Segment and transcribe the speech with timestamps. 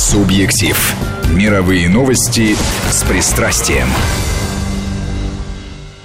[0.00, 0.96] Субъектив.
[1.30, 2.56] Мировые новости
[2.88, 3.86] с пристрастием.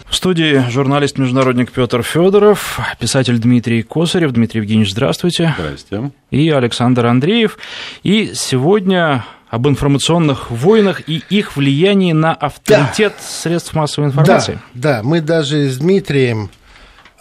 [0.10, 4.34] В студии журналист-международник Петр Федоров, писатель Дмитрий Косарев.
[4.34, 5.55] Дмитрий Евгеньевич, здравствуйте.
[5.58, 6.12] Здравствуйте.
[6.29, 7.58] И Александр Андреев.
[8.04, 13.23] И сегодня об информационных войнах и их влиянии на авторитет да.
[13.25, 14.59] средств массовой информации.
[14.73, 16.49] Да, да, мы даже с Дмитрием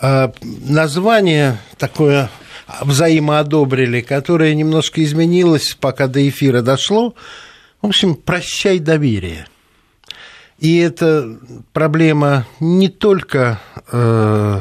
[0.03, 2.31] э, название такое
[2.81, 7.15] взаимоодобрили, которое немножко изменилось, пока до эфира дошло.
[7.83, 9.47] В общем, прощай доверие.
[10.59, 11.39] И это
[11.73, 13.61] проблема не только
[13.93, 14.61] э,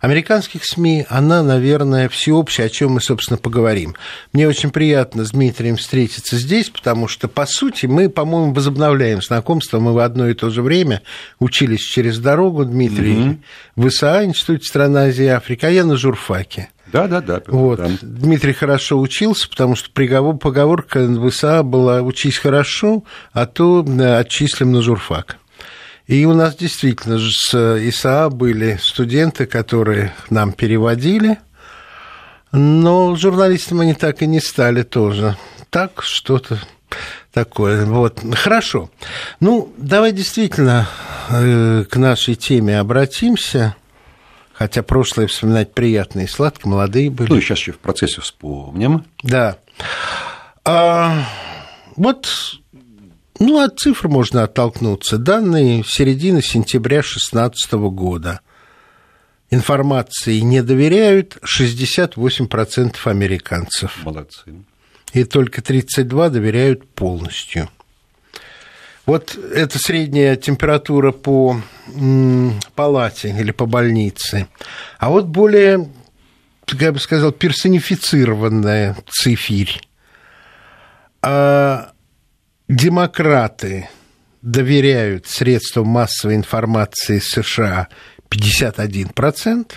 [0.00, 3.94] американских СМИ, она, наверное, всеобщая, о чем мы, собственно, поговорим.
[4.32, 9.78] Мне очень приятно с Дмитрием встретиться здесь, потому что, по сути, мы, по-моему, возобновляем знакомство.
[9.80, 11.00] Мы в одно и то же время
[11.38, 13.38] учились через дорогу, Дмитрий, mm-hmm.
[13.76, 16.68] в ИСА, Институте стран Азии и Африки, а я на журфаке.
[16.94, 17.42] Да, да, да.
[17.48, 17.78] Вот.
[17.80, 17.90] Да.
[18.02, 24.18] Дмитрий хорошо учился, потому что приговор, поговорка в ИСА была «учись хорошо, а то э,
[24.20, 25.38] отчислим на журфак».
[26.06, 31.38] И у нас действительно с ИСА были студенты, которые нам переводили,
[32.52, 35.36] но журналистами они так и не стали тоже.
[35.70, 36.60] Так что-то
[37.32, 37.86] такое.
[37.86, 38.20] Вот.
[38.34, 38.88] Хорошо.
[39.40, 40.86] Ну, давай действительно
[41.28, 43.74] э, к нашей теме обратимся.
[44.54, 47.28] Хотя прошлое вспоминать приятно и сладко, молодые были.
[47.28, 49.04] Ну, и сейчас еще в процессе вспомним.
[49.22, 49.58] Да.
[50.64, 51.26] А,
[51.96, 52.28] вот,
[53.40, 55.18] ну, от цифр можно оттолкнуться.
[55.18, 58.40] Данные середины сентября 2016 года.
[59.50, 64.04] Информации не доверяют 68% американцев.
[64.04, 64.54] Молодцы.
[65.12, 67.68] И только 32% доверяют полностью.
[69.06, 71.60] Вот это средняя температура по
[72.74, 74.48] палате или по больнице.
[74.98, 75.90] А вот более,
[76.72, 79.80] я бы сказал, персонифицированная цифирь.
[81.20, 81.92] А
[82.68, 83.88] демократы
[84.40, 87.88] доверяют средствам массовой информации США
[88.30, 89.72] 51%,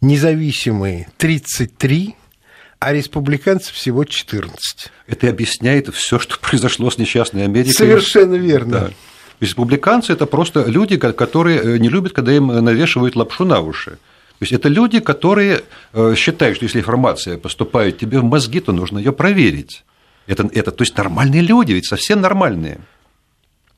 [0.00, 2.14] независимые 33%,
[2.82, 4.90] а республиканцев всего 14.
[5.06, 7.74] Это объясняет все, что произошло с несчастной Америкой.
[7.74, 8.72] Совершенно верно.
[8.72, 8.90] Да.
[9.40, 13.90] Республиканцы– это просто люди, которые э, не любят, когда им навешивают лапшу на уши.
[13.90, 15.62] То есть это люди, которые
[15.92, 19.84] э, считают, что если информация поступает тебе в мозги, то нужно ее проверить.
[20.26, 22.78] Это, это, то есть нормальные люди, ведь совсем нормальные.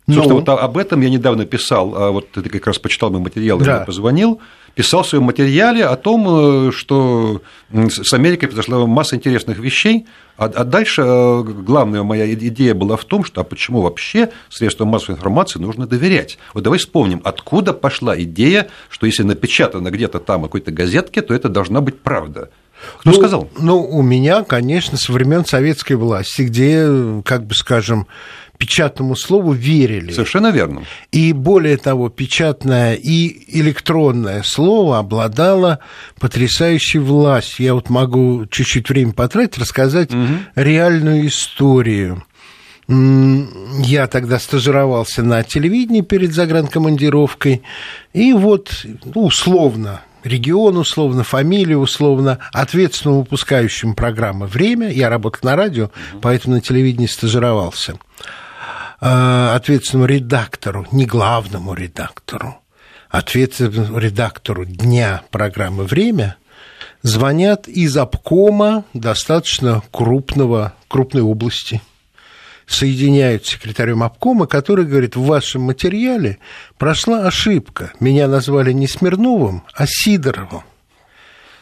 [0.06, 3.20] Ну, Собственно, вот об этом я недавно писал, а вот ты как раз почитал мой
[3.20, 3.78] материал, да.
[3.78, 4.40] я позвонил,
[4.74, 7.42] писал в своем материале о том, э, что
[7.72, 13.04] с Америкой произошла масса интересных вещей, а, а дальше э, главная моя идея была в
[13.04, 16.38] том, что а почему вообще средствам массовой информации нужно доверять?
[16.54, 21.48] Вот давай вспомним, откуда пошла идея, что если напечатано где-то там какой-то газетке, то это
[21.48, 22.50] должна быть правда.
[23.00, 23.48] Кто ну, сказал?
[23.58, 28.06] Ну, у меня, конечно, со времен советской власти, где, как бы скажем,
[28.64, 30.10] печатному слову верили.
[30.10, 30.84] Совершенно верно.
[31.12, 35.80] И более того, печатное и электронное слово обладало
[36.18, 37.66] потрясающей властью.
[37.66, 40.26] Я вот могу чуть-чуть время потратить, рассказать угу.
[40.54, 42.24] реальную историю.
[42.88, 47.62] Я тогда стажировался на телевидении перед загранкомандировкой,
[48.14, 54.90] и вот, ну, условно, регион, условно, фамилию, условно, ответственному выпускающему программы «Время».
[54.90, 55.90] Я работал на радио,
[56.22, 57.98] поэтому на телевидении стажировался.
[59.06, 62.56] А, ответственному редактору, не главному редактору,
[63.10, 66.36] ответственному редактору дня программы «Время»
[67.02, 71.82] звонят из обкома достаточно крупного, крупной области–
[72.66, 76.38] соединяют с секретарем обкома, который говорит, в вашем материале
[76.78, 77.92] прошла ошибка.
[78.00, 80.62] Меня назвали не Смирновым, а Сидоровым.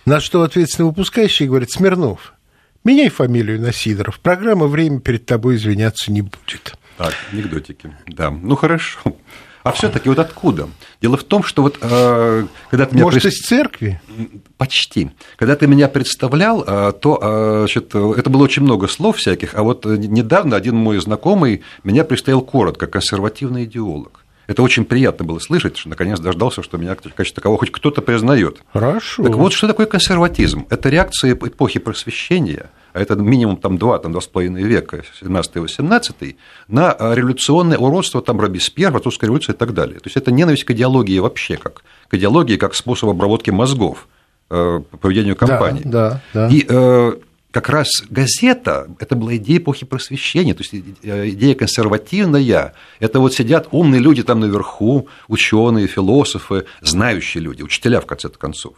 [0.05, 2.35] На что ответственный выпускающий говорит, Смирнов,
[2.85, 4.21] меняй фамилию на Сидоров.
[4.21, 6.77] Программа «Время» перед тобой извиняться не будет.
[7.03, 7.93] Так, анекдотики.
[8.07, 9.01] Да, ну хорошо.
[9.65, 10.69] А все-таки вот откуда?
[11.01, 13.33] Дело в том, что вот э, когда ты меня может пред...
[13.33, 14.01] из церкви?
[14.57, 15.11] Почти.
[15.37, 19.63] Когда ты меня представлял, э, то э, значит, это было очень много слов всяких, а
[19.63, 24.25] вот недавно один мой знакомый меня представил коротко, консервативный идеолог.
[24.49, 28.03] Это очень приятно было слышать, что наконец дождался, что меня в качестве такового хоть кто-то
[28.03, 28.63] признает.
[28.73, 29.23] Хорошо.
[29.23, 30.67] Так вот, что такое консерватизм?
[30.71, 35.57] Это реакция эпохи просвещения– а это минимум там, два, там, два с половиной века, 17
[35.57, 36.37] и 18,
[36.69, 39.99] на революционное уродство, там, Робеспьер, французская революция и так далее.
[39.99, 44.09] То есть это ненависть к идеологии вообще, как к идеологии, как способ обработки мозгов
[44.51, 45.83] э, по поведению компании.
[45.85, 46.55] Да, да, да.
[46.55, 47.13] И э,
[47.53, 52.75] как раз газета– это была идея эпохи просвещения, то есть э, идея консервативная.
[52.99, 58.75] Это вот сидят умные люди там наверху, ученые, философы, знающие люди, учителя, в конце концов.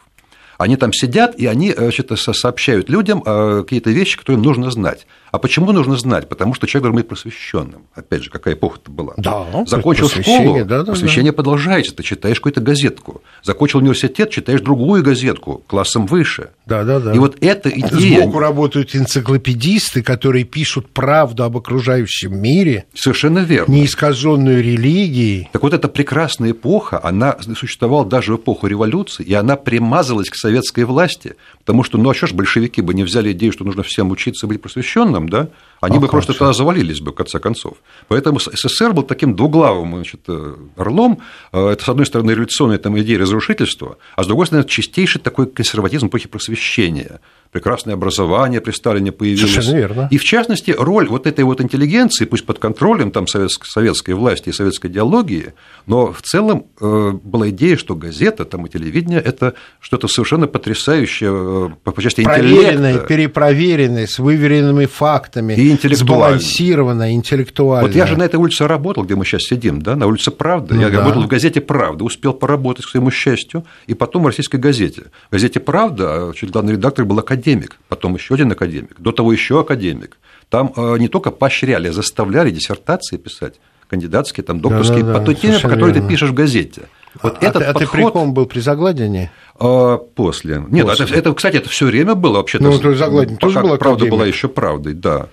[0.59, 5.07] Они там сидят, и они значит, сообщают людям э, какие-то вещи, которые нужно знать.
[5.35, 6.29] А почему нужно знать?
[6.29, 7.83] Потому что человек должен быть просвещенным.
[7.93, 9.15] Опять же, какая эпоха-то была.
[9.17, 11.37] Да, Закончил школу, да, да, просвещение да.
[11.37, 11.93] продолжается.
[11.93, 13.21] Ты читаешь какую-то газетку.
[13.43, 16.51] Закончил университет, читаешь другую газетку, классом выше.
[16.67, 17.13] Да, да, да.
[17.13, 18.23] И вот эта идея...
[18.23, 22.85] Сбоку работают энциклопедисты, которые пишут правду об окружающем мире.
[22.95, 23.73] Совершенно верно.
[23.73, 25.49] Неискаженную религией.
[25.51, 30.37] Так вот, эта прекрасная эпоха, она существовала даже в эпоху революции, и она примазалась к
[30.37, 33.83] советской власти, потому что, ну а что ж, большевики бы не взяли идею, что нужно
[33.83, 35.49] всем учиться быть просвещенным, да?
[35.81, 37.77] Они а бы просто тогда завалились бы, в конце концов.
[38.09, 41.21] Поэтому СССР был таким двуглавым значит, э, орлом.
[41.53, 45.47] Э, это, с одной стороны, революционная там, идея разрушительства, а с другой стороны, чистейший такой
[45.47, 47.21] консерватизм эпохи просвещения
[47.55, 49.53] прекрасное образование при Сталине появилось.
[49.53, 50.09] Совершенно верно.
[50.11, 54.49] И в частности, роль вот этой вот интеллигенции, пусть под контролем там, советской, советской власти
[54.49, 55.55] и советской идеологии,
[55.87, 61.31] но в целом э, была идея, что газета там, и телевидение– это что-то совершенно потрясающее
[61.33, 63.07] э, по части Проверенное, интеллекта.
[63.07, 67.87] перепроверенное, с выверенными фактами, и сбалансированное, интеллектуально.
[67.87, 70.75] Вот я же на этой улице работал, где мы сейчас сидим, да, на улице Правда.
[70.75, 70.99] Ну, я да.
[70.99, 75.05] работал в газете Правда, успел поработать, к своему счастью, и потом в российской газете.
[75.29, 79.33] В газете Правда, чуть главный редактор был академик академик, потом еще один академик, до того
[79.33, 80.17] еще академик.
[80.49, 83.55] Там э, не только поощряли, а заставляли диссертации писать,
[83.89, 86.03] кандидатские, там, докторские, да, да, по той теме, по которой верно.
[86.03, 86.83] ты пишешь в газете.
[87.23, 87.83] Вот а, этот а подход...
[87.83, 89.31] ты при ком был при загладении?
[89.59, 90.65] А, после.
[90.69, 91.07] Нет, после.
[91.07, 92.65] Это, это, кстати, это все время было вообще-то.
[92.65, 95.29] Ну, то загладение тоже было правда была еще правдой, да.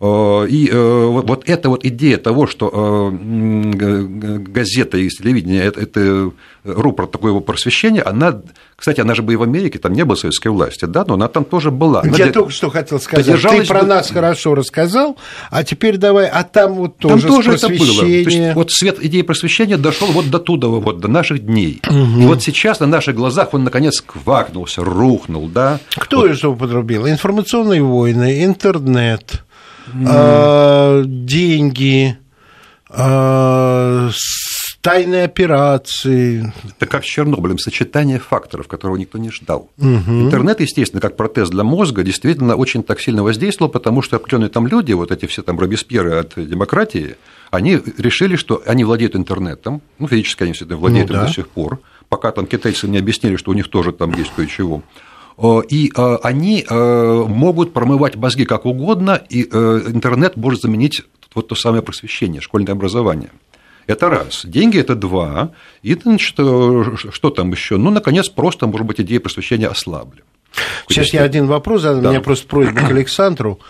[0.00, 6.32] Э, и э, вот эта вот идея того, что э, газета и телевидение– это
[6.64, 8.42] рупор такого просвещения, она,
[8.74, 11.28] кстати, она же бы и в Америке, там не было советской власти, да, но она
[11.28, 12.00] там тоже была.
[12.02, 15.16] Она Я только что хотел сказать, ты про нас хорошо рассказал,
[15.50, 18.00] а теперь давай, а там вот тоже Там тоже это было.
[18.00, 21.80] То есть, вот свет идеи просвещения дошел вот до туда, вот до наших дней.
[21.88, 22.22] Угу.
[22.22, 25.78] И вот сейчас на наших глазах он, наконец, квакнулся, рухнул, да.
[25.96, 26.30] Кто вот.
[26.30, 27.06] это употребил?
[27.08, 29.45] Информационные войны, интернет,
[29.92, 31.04] mm.
[31.04, 32.18] деньги,
[32.88, 34.10] а,
[34.86, 36.52] тайные операции.
[36.64, 39.68] Это как с Чернобылем, сочетание факторов, которого никто не ждал.
[39.78, 39.86] Угу.
[39.86, 44.68] Интернет, естественно, как протез для мозга, действительно очень так сильно воздействовал, потому что определенные там
[44.68, 47.16] люди, вот эти все там Робеспьеры от демократии,
[47.50, 51.26] они решили, что они владеют интернетом, ну, физически они все это владеют ну, да.
[51.26, 54.84] до сих пор, пока там китайцы не объяснили, что у них тоже там есть кое-чего.
[55.38, 61.02] Э, и э, они э, могут промывать мозги как угодно, и интернет может заменить
[61.34, 63.30] вот то самое просвещение, школьное образование.
[63.86, 64.42] Это раз.
[64.44, 65.52] Деньги– это два.
[65.82, 67.76] И, значит, что там еще?
[67.76, 70.24] Ну, наконец, просто, может быть, идея просвещения ослабли.
[70.88, 72.02] Сейчас я один вопрос задам.
[72.02, 72.08] Да.
[72.08, 73.60] У меня просто просьба к Александру.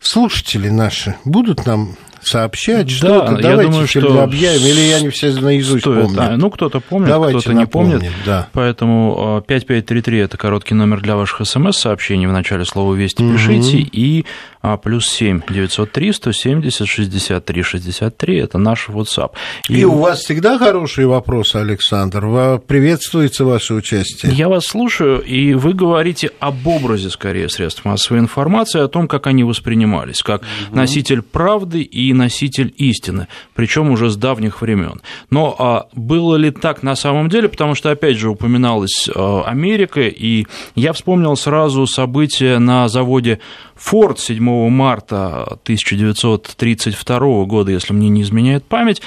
[0.00, 3.36] Слушатели наши будут нам сообщать да, что-то.
[3.40, 6.16] Давайте думаю, что объявим, или я не все наизусть стоит, помню.
[6.16, 6.36] Да.
[6.36, 8.10] Ну, кто-то помнит, Давайте кто-то не помнит.
[8.24, 8.48] Да.
[8.52, 12.26] Поэтому 5533– это короткий номер для ваших смс-сообщений.
[12.26, 13.32] В начале слова «Вести» угу.
[13.32, 13.78] пишите.
[13.78, 14.24] И
[14.62, 19.32] а, плюс 7 903 170 63 63– это наш WhatsApp.
[19.68, 19.80] И...
[19.80, 22.60] и у вас всегда хорошие вопросы, Александр.
[22.66, 24.32] Приветствуется ваше участие.
[24.32, 29.26] Я вас слушаю, и вы говорите об образе, скорее, средств массовой информации, о том, как
[29.26, 30.76] они воспринимались, как угу.
[30.76, 35.00] носитель правды и носитель истины, причем уже с давних времен.
[35.30, 37.48] Но а, было ли так на самом деле?
[37.48, 43.40] Потому что, опять же, упоминалась а, Америка, и я вспомнил сразу события на заводе
[43.76, 49.02] Форд 7 марта 1932 года, если мне не изменяет память,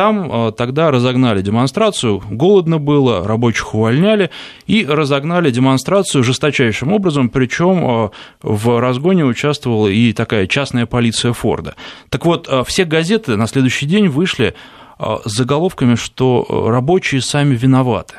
[0.00, 4.30] там э, тогда разогнали демонстрацию, голодно было, рабочих увольняли,
[4.66, 11.74] и разогнали демонстрацию жесточайшим образом, причем э, в разгоне участвовала и такая частная полиция Форда.
[12.08, 14.54] Так вот, э, все газеты на следующий день вышли
[14.98, 18.14] с заголовками, что рабочие сами виноваты.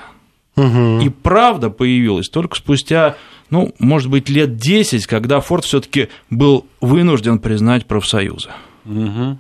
[0.58, 1.02] Угу.
[1.02, 3.16] И правда появилась только спустя
[3.50, 8.50] ну, может быть, лет 10, когда Форд все-таки был вынужден признать профсоюзы.
[8.86, 9.38] Угу.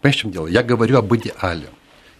[0.00, 0.46] Понимаешь, в чем дело?
[0.46, 1.68] Я говорю об идеале.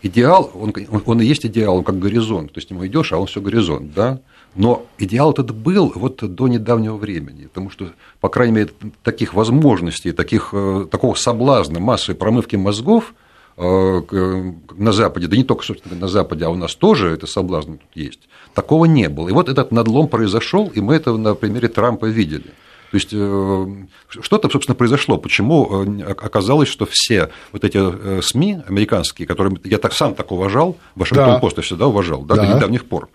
[0.03, 0.73] Идеал, он,
[1.05, 2.53] он и есть идеал, он как горизонт.
[2.53, 4.21] То есть, ему идешь, а он все горизонт, да?
[4.55, 8.71] Но идеал этот был вот до недавнего времени, потому что, по крайней мере,
[9.05, 13.15] таких возможностей, таких, э, такого соблазна массовой промывки мозгов
[13.57, 17.75] э, на Западе, да не только, собственно, на Западе, а у нас тоже это соблазн
[17.75, 18.21] тут есть,
[18.55, 19.29] такого не было.
[19.29, 22.53] И вот этот надлом произошел, и мы это на примере Трампа видели.
[22.91, 23.67] То есть э,
[24.09, 25.17] что-то, собственно, произошло.
[25.17, 30.33] Почему э, оказалось, что все вот эти э, СМИ американские, которые я так, сам так
[30.33, 31.39] уважал, Вашингтон да.
[31.39, 32.47] Пост я всегда уважал, да, да.
[32.47, 33.09] до недавних пор,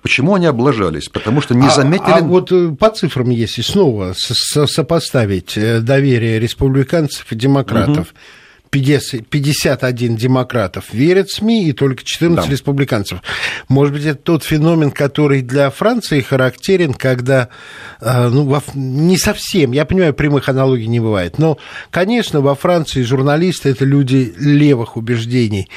[0.00, 1.08] Почему они облажались?
[1.08, 2.10] Потому что не а, заметили...
[2.10, 8.18] А, а вот по цифрам, если снова сопоставить доверие республиканцев и демократов, угу.
[8.70, 12.52] 51 демократов верят в СМИ и только 14 да.
[12.52, 13.22] республиканцев.
[13.68, 17.48] Может быть, это тот феномен, который для Франции характерен, когда,
[18.00, 21.58] э, ну, не совсем, я понимаю, прямых аналогий не бывает, но,
[21.90, 25.68] конечно, во Франции журналисты– это люди левых убеждений,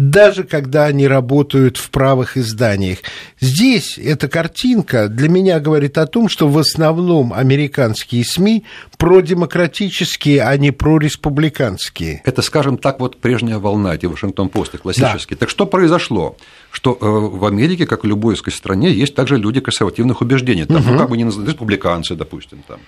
[0.00, 2.98] даже когда они работают в правых изданиях.
[3.38, 8.64] Здесь эта картинка для меня говорит о том, что в основном американские СМИ
[8.96, 12.22] продемократические, а не прореспубликанские.
[12.24, 15.36] Это, скажем так, вот прежняя волна, эти Вашингтон-Посты классические.
[15.36, 15.40] Да.
[15.40, 16.36] Так что произошло?
[16.70, 20.64] Что э, в Америке, как в любой стране, есть также люди консервативных убеждений.
[20.64, 20.90] Там, угу.
[20.92, 22.80] ну, как бы не называют, республиканцы, допустим, там,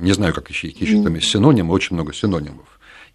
[0.00, 2.66] не знаю, как еще, еще там есть синонимы, очень много синонимов.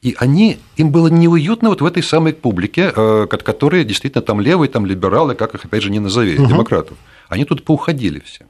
[0.01, 4.69] И они, им было неуютно вот в этой самой публике, э, которые действительно там левые,
[4.69, 6.47] там либералы, как их, опять же, не назови, угу.
[6.47, 6.97] демократов.
[7.29, 8.45] Они тут поуходили все.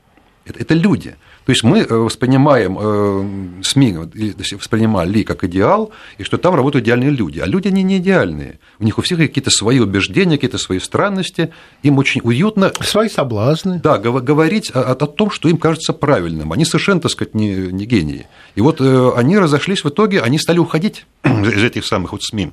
[0.46, 1.16] Это, это люди.
[1.48, 3.96] То есть мы э, воспринимаем э, СМИ,
[4.58, 7.39] воспринимали как идеал, и что там работают идеальные люди.
[7.39, 8.60] А люди, они не идеальные.
[8.80, 11.54] У них у всех какие-то свои убеждения, какие-то свои странности.
[11.84, 12.74] Им очень уютно...
[12.82, 13.80] Свои соблазны.
[13.82, 16.51] Да, говорить о, о том, что им кажется правильным.
[16.51, 18.27] Они совершенно, так сказать, не, не гении.
[18.56, 22.51] И вот э, они разошлись в итоге, они стали уходить из этих самых вот СМИ.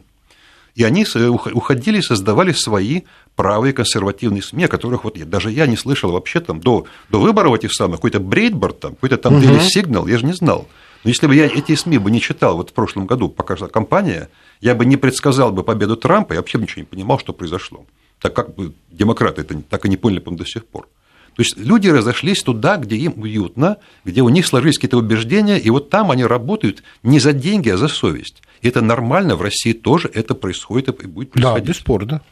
[0.74, 3.02] И они уходили и создавали свои
[3.36, 7.54] правые консервативные СМИ, о которых вот даже я не слышал вообще там до, до выборов
[7.54, 9.60] этих самых, какой-то Брейдборд, там, какой-то там угу.
[9.60, 10.66] Сигнал, я же не знал.
[11.04, 13.68] Но если бы я эти СМИ бы не читал вот в прошлом году, пока шла
[13.68, 17.84] кампания, я бы не предсказал бы победу Трампа, я вообще ничего не понимал, что произошло.
[18.20, 20.88] Так как бы демократы это так и не поняли, по до сих пор.
[21.34, 25.68] То есть люди разошлись туда, где им уютно, где у них сложились какие-то убеждения, и
[25.70, 28.42] вот там они работают не за деньги, а за совесть.
[28.62, 31.64] И это нормально, в России тоже это происходит и будет происходить.
[31.64, 32.22] Да, бесспорно.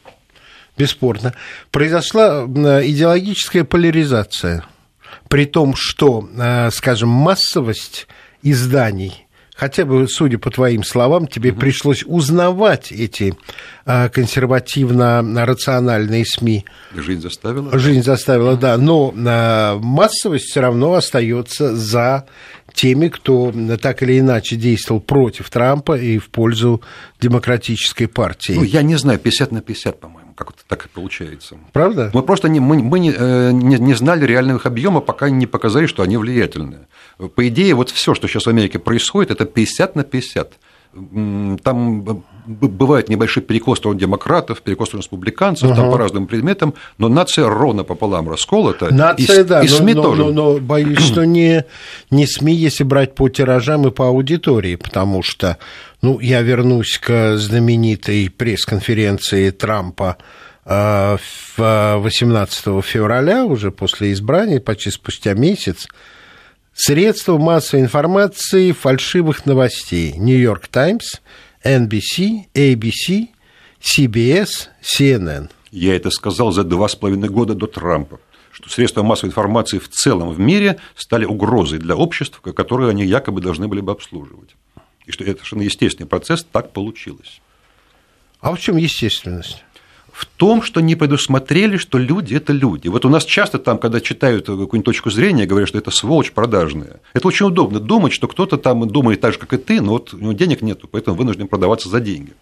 [0.77, 1.33] Бесспорно.
[1.69, 4.65] Произошла идеологическая поляризация,
[5.27, 8.07] при том, что, э, скажем, массовость
[8.41, 9.27] изданий
[9.63, 11.61] хотя бы, судя по твоим словам, тебе угу.
[11.61, 13.33] пришлось узнавать эти
[13.85, 16.65] а, консервативно-рациональные СМИ.
[16.93, 17.79] Жизнь заставила?
[17.79, 18.75] Жизнь заставила, да.
[18.75, 22.25] Но а, массовость все равно остается за
[22.73, 26.81] теми, кто так или иначе действовал против Трампа и в пользу
[27.21, 28.55] демократической партии.
[28.57, 31.57] Ну, я не знаю, 50 на 50, по-моему как-то так и получается.
[31.71, 32.11] Правда?
[32.13, 35.85] Мы просто не, мы, мы не, э, не, не знали реальных объемов, пока не показали,
[35.85, 36.87] что они влиятельные.
[37.35, 40.53] По идее, вот все, что сейчас в Америке происходит, это 50 на 50
[41.63, 45.75] там бывают небольшие перекос в сторону демократов, перекос в сторону республиканцев, угу.
[45.75, 48.93] там по разным предметам, но нация ровно пополам расколота.
[48.93, 50.23] Нация, и, да, и СМИ но, тоже.
[50.23, 51.65] Но, но, но боюсь, что не,
[52.11, 55.57] не СМИ, если брать по тиражам и по аудитории, потому что,
[56.01, 60.17] ну, я вернусь к знаменитой пресс-конференции Трампа
[60.65, 65.87] 18 э, февраля, уже после избрания, почти спустя месяц,
[66.73, 70.13] Средства массовой информации фальшивых новостей.
[70.17, 71.21] Нью-Йорк Таймс,
[71.63, 73.27] NBC, ABC,
[73.79, 75.49] CBS, CNN.
[75.71, 78.19] Я это сказал за два с половиной года до Трампа
[78.53, 83.41] что средства массовой информации в целом в мире стали угрозой для общества, которые они якобы
[83.41, 84.55] должны были бы обслуживать.
[85.05, 87.41] И что это совершенно естественный процесс, так получилось.
[88.39, 89.63] А в чем естественность?
[90.13, 92.87] В том, что не предусмотрели, что люди– это люди.
[92.87, 97.01] Вот у нас часто там, когда читают какую-нибудь точку зрения, говорят, что это сволочь продажная.
[97.13, 100.13] Это очень удобно думать, что кто-то там думает так же, как и ты, но вот
[100.13, 102.33] у него денег нету, поэтому вынужден продаваться за деньги.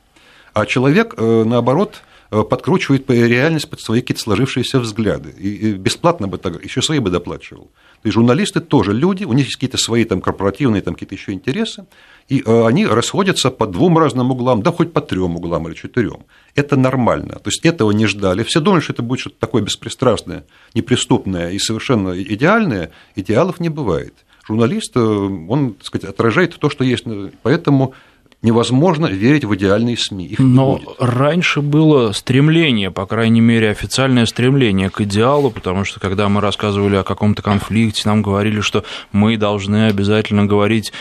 [0.54, 2.02] А человек, э, наоборот,
[2.32, 5.32] подкручивает реальность под свои какие-то сложившиеся взгляды.
[5.32, 7.66] И бесплатно бы так, еще свои бы доплачивал.
[8.02, 11.34] То есть журналисты тоже люди, у них есть какие-то свои там корпоративные, там какие-то еще
[11.34, 11.86] интересы,
[12.30, 16.24] и э, они расходятся по двум разным углам, да хоть по трем углам или четырем.
[16.56, 17.36] Это нормально.
[17.36, 18.44] То есть этого не ждали.
[18.44, 22.92] Все думали, что это будет что-то такое беспристрастное, неприступное и совершенно идеальное.
[23.16, 24.14] Идеалов не бывает.
[24.48, 27.06] Журналист, э, он, так сказать, отражает то, что есть.
[27.44, 27.94] Поэтому
[28.42, 30.26] невозможно верить в идеальные СМИ.
[30.26, 36.28] Их Но раньше было стремление, по крайней мере, официальное стремление к идеалу, потому что когда
[36.28, 40.92] мы рассказывали о каком-то конфликте, нам говорили, что мы должны обязательно говорить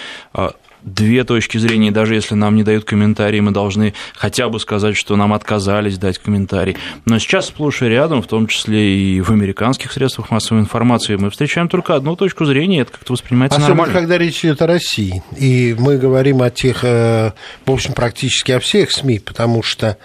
[0.82, 5.16] две точки зрения, даже если нам не дают комментарии, мы должны хотя бы сказать, что
[5.16, 6.76] нам отказались дать комментарий.
[7.04, 11.30] Но сейчас сплошь и рядом, в том числе и в американских средствах массовой информации, мы
[11.30, 14.00] встречаем только одну точку зрения, и это как-то воспринимается Особенно, нормально.
[14.00, 17.32] когда речь идет о России, и мы говорим о тех, э,
[17.66, 19.98] в общем, практически о всех СМИ, потому что,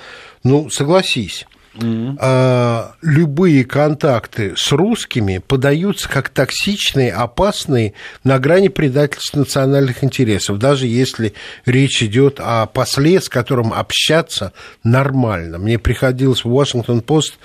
[0.43, 2.93] ну, согласись, Mm-hmm.
[3.01, 11.33] любые контакты с русскими подаются как токсичные, опасные, на грани предательства национальных интересов, даже если
[11.65, 14.53] речь идет о после, с которым общаться
[14.83, 15.57] нормально.
[15.57, 17.37] Мне приходилось в Вашингтон-Пост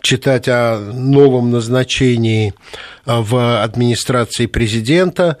[0.00, 2.54] читать о новом назначении
[3.04, 5.38] а, в администрации президента,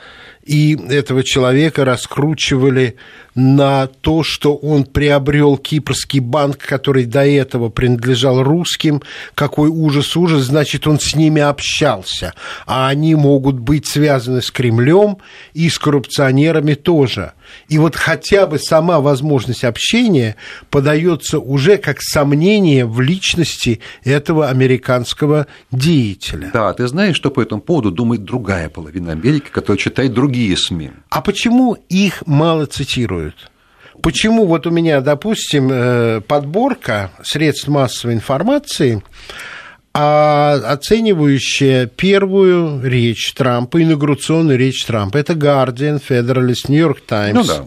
[0.48, 2.96] и этого человека раскручивали
[3.34, 9.02] на то, что он приобрел кипрский банк, который до этого принадлежал русским.
[9.34, 12.32] Какой ужас, ужас, значит, он с ними общался.
[12.66, 15.18] А они могут быть связаны с Кремлем
[15.52, 17.34] и с коррупционерами тоже.
[17.68, 20.36] И вот хотя бы сама возможность общения
[20.70, 26.50] подается уже как сомнение в личности этого американского деятеля.
[26.52, 30.90] Да, ты знаешь, что по этому поводу думает другая половина Америки, которая читает другие СМИ.
[31.10, 33.50] А почему их мало цитируют?
[34.02, 39.02] Почему вот у меня, допустим, э, подборка средств массовой информации,
[39.92, 47.34] а оценивающая первую речь Трампа, инаугурационную речь Трампа, это Guardian, Federalist, New York Times.
[47.34, 47.64] Ну да.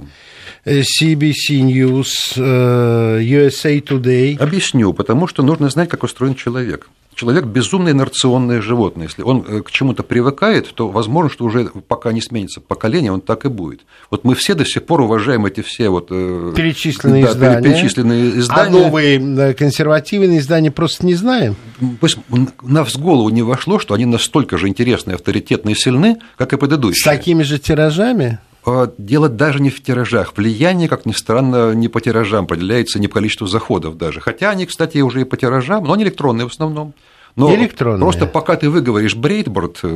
[0.65, 4.37] CBC News, э, USA Today.
[4.37, 6.87] Объясню, потому что нужно знать, как устроен человек
[7.21, 9.05] человек безумное инерционное животное.
[9.05, 13.21] Если он э, к чему-то привыкает, то возможно, что уже пока не сменится поколение, он
[13.21, 13.81] так и будет.
[14.09, 18.23] Вот мы все до сих пор уважаем эти все вот э, перечисленные, да, издания, перечисленные
[18.23, 18.67] а издания.
[18.67, 21.55] А новые консервативные издания просто не знаем.
[21.99, 22.17] Пусть
[22.63, 26.57] нас в голову не вошло, что они настолько же интересные, авторитетные и сильны, как и
[26.57, 27.01] предыдущие.
[27.01, 28.39] С такими же тиражами?
[28.65, 30.33] А, дело даже не в тиражах.
[30.35, 34.21] Влияние, как ни странно, не по тиражам определяется, не по количеству заходов даже.
[34.21, 36.93] Хотя они, кстати, уже и по тиражам, но они электронные в основном.
[37.35, 38.01] Но электронные.
[38.01, 39.87] просто пока ты выговоришь Брейдборд, э,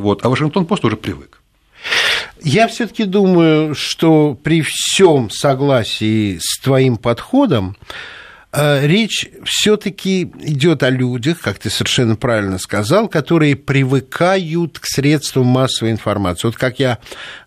[0.00, 1.40] вот, а Вашингтон пост уже привык.
[2.40, 7.76] Я все-таки думаю, что при всем согласии с твоим подходом,
[8.52, 15.90] речь все-таки идет о людях, как ты совершенно правильно сказал, которые привыкают к средствам массовой
[15.92, 16.48] информации.
[16.48, 16.98] Вот как я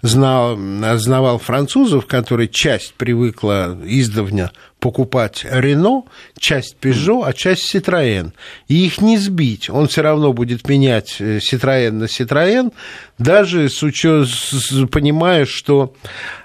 [0.01, 0.57] знал,
[0.97, 6.03] знавал французов, которые часть привыкла издавна покупать Рено,
[6.37, 8.33] часть Пежо, а часть Ситроен.
[8.67, 9.69] И их не сбить.
[9.69, 12.71] Он все равно будет менять Ситроен на Ситроен,
[13.19, 15.95] даже с учетом, понимая, что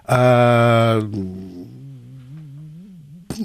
[0.05, 1.01] а,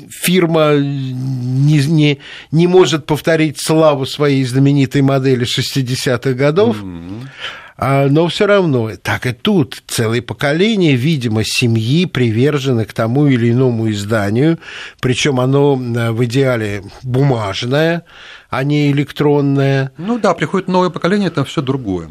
[0.10, 2.19] фирма не, не,
[2.51, 8.10] не может повторить славу своей знаменитой модели 60-х годов, mm-hmm.
[8.10, 13.89] но все равно, так и тут целое поколение, видимо, семьи привержены к тому или иному
[13.91, 14.60] изданию,
[15.00, 18.03] причем оно э, в идеале бумажное,
[18.50, 19.92] а не электронное.
[19.98, 22.09] Ну да, приходит новое поколение, это все другое.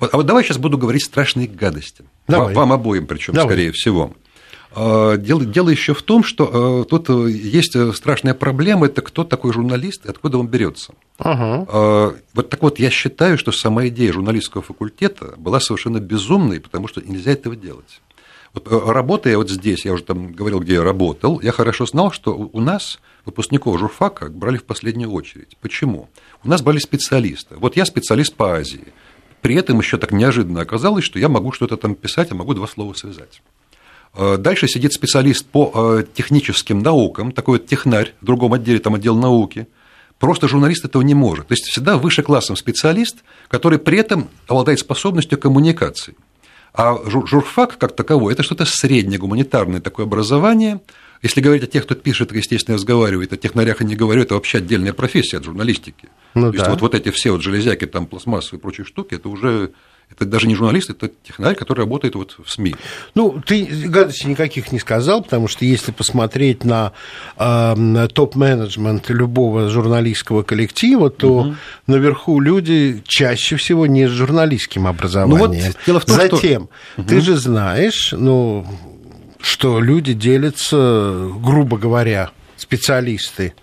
[0.00, 2.04] Вот, а вот давай сейчас буду говорить страшные гадости.
[2.26, 2.54] Давай.
[2.54, 4.14] Вам обоим, причем, скорее всего.
[4.76, 9.02] А, дело, дело еще в том, что э, тут э, есть э, страшная проблема, это
[9.02, 10.94] кто такой журналист и откуда он берется.
[11.18, 12.16] Ага.
[12.34, 17.00] Вот так вот, я считаю, что сама идея журналистского факультета была совершенно безумной, потому что
[17.00, 18.00] нельзя этого делать.
[18.52, 22.32] Вот, работая вот здесь, я уже там говорил, где я работал, я хорошо знал, что
[22.32, 25.56] у нас выпускников журфака брали в последнюю очередь.
[25.60, 26.08] Почему?
[26.42, 27.54] У нас брали специалисты.
[27.56, 28.92] Вот я специалист по Азии.
[29.40, 32.66] При этом еще так неожиданно оказалось, что я могу что-то там писать, а могу два
[32.66, 33.40] слова связать.
[34.16, 38.94] Э, дальше сидит специалист по э, техническим наукам, такой вот технарь, в другом отделе, там
[38.94, 39.66] отдел науки.
[40.18, 41.48] Просто журналист этого не может.
[41.48, 43.16] То есть всегда выше классом специалист,
[43.48, 46.14] который при этом обладает способностью коммуникации.
[46.72, 50.80] А журфак как таковой– это что-то среднее гуманитарное такое образование.
[51.22, 54.58] Если говорить о тех, кто пишет, естественно, разговаривает, о технарях я не говорю, это вообще
[54.58, 56.08] отдельная профессия от журналистики.
[56.34, 56.58] Ну, То да.
[56.58, 59.70] есть вот, вот эти все вот железяки, там, пластмассы и прочие штуки, это уже
[60.10, 62.76] это даже не журналист, это технарь, который работает вот в СМИ.
[63.14, 66.92] Ну, ты гадостей никаких не сказал, потому что если посмотреть на,
[67.36, 71.56] э, топ-менеджмент любого журналистского коллектива, то угу.
[71.86, 75.38] наверху люди чаще всего не с журналистским образованием.
[75.38, 77.02] Ну, вот дело в том, Затем, что...
[77.02, 78.66] ты же знаешь, ну,
[79.40, 83.54] что люди делятся, грубо говоря, специалисты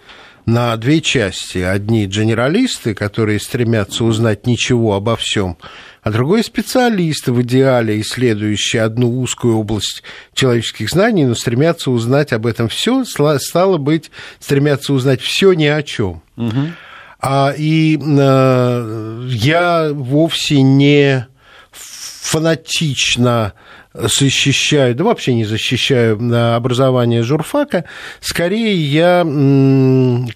[0.45, 1.59] на две части.
[1.59, 5.57] Одни генералисты, которые стремятся узнать ничего обо всем,
[6.01, 10.01] а другой специалист, в идеале исследующий одну узкую область
[10.33, 14.09] человеческих знаний, но стремятся узнать об этом все, стало быть,
[14.39, 16.23] стремятся узнать все ни о чем.
[16.37, 16.71] Угу.
[17.19, 21.27] А, и а, я вовсе не
[21.71, 23.53] фанатично
[23.93, 26.15] защищаю, да вообще не защищаю
[26.55, 27.85] образование журфака,
[28.19, 29.21] скорее я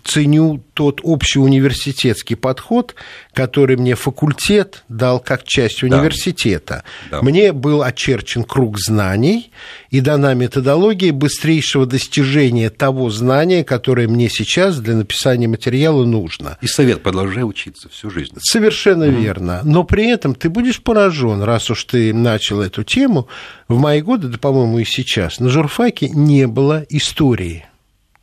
[0.04, 2.96] ценю тот общий университетский подход,
[3.34, 6.84] который мне факультет дал как часть университета.
[7.10, 7.22] Да.
[7.22, 9.52] Мне был очерчен круг знаний
[9.90, 16.58] и дана методология быстрейшего достижения того знания, которое мне сейчас для написания материала нужно.
[16.62, 18.36] И совет продолжай учиться всю жизнь.
[18.40, 19.62] Совершенно mm верно.
[19.64, 23.30] Но при этом ты будешь поражен, раз уж ты начал эту тему.
[23.68, 27.66] В мои годы, да, по-моему, и сейчас, на журфаке не было истории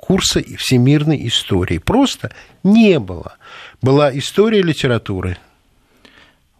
[0.02, 1.78] курса всемирной истории.
[1.78, 2.32] Просто
[2.64, 3.34] не было.
[3.80, 5.38] Была история литературы.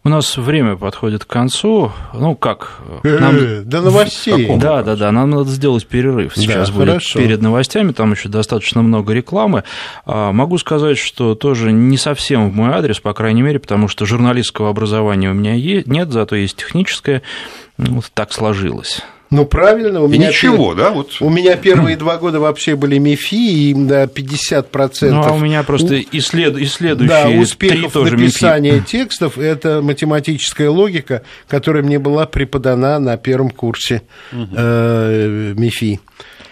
[0.05, 1.91] У нас время подходит к концу.
[2.13, 2.81] Ну как?
[3.05, 3.63] Э, Нам...
[3.63, 4.49] До новостей.
[4.57, 5.11] Да, да, да.
[5.13, 6.33] Нам надо сделать перерыв.
[6.35, 7.19] Сейчас Да, будет хорошо.
[7.19, 7.93] перед новостями.
[7.93, 9.63] Там еще достаточно много рекламы.
[10.05, 14.05] А, Могу сказать, что тоже не совсем в мой адрес, по крайней мере, потому что
[14.05, 17.21] журналистского образования у меня нет, зато есть техническое.
[17.77, 19.01] Ну, Вот так сложилось.
[19.29, 20.01] Ну, правильно.
[20.03, 21.17] У И меня ничего, да, вот.
[21.19, 25.09] У меня первые два года вообще были МИФИ, и да, 50%...
[25.09, 26.55] Ну, а у меня просто и, след...
[26.55, 28.23] и следующие Да, три успехов тоже МИФИ.
[28.25, 35.99] написания текстов– это математическая логика, которая мне была преподана на первом курсе э, МИФИ.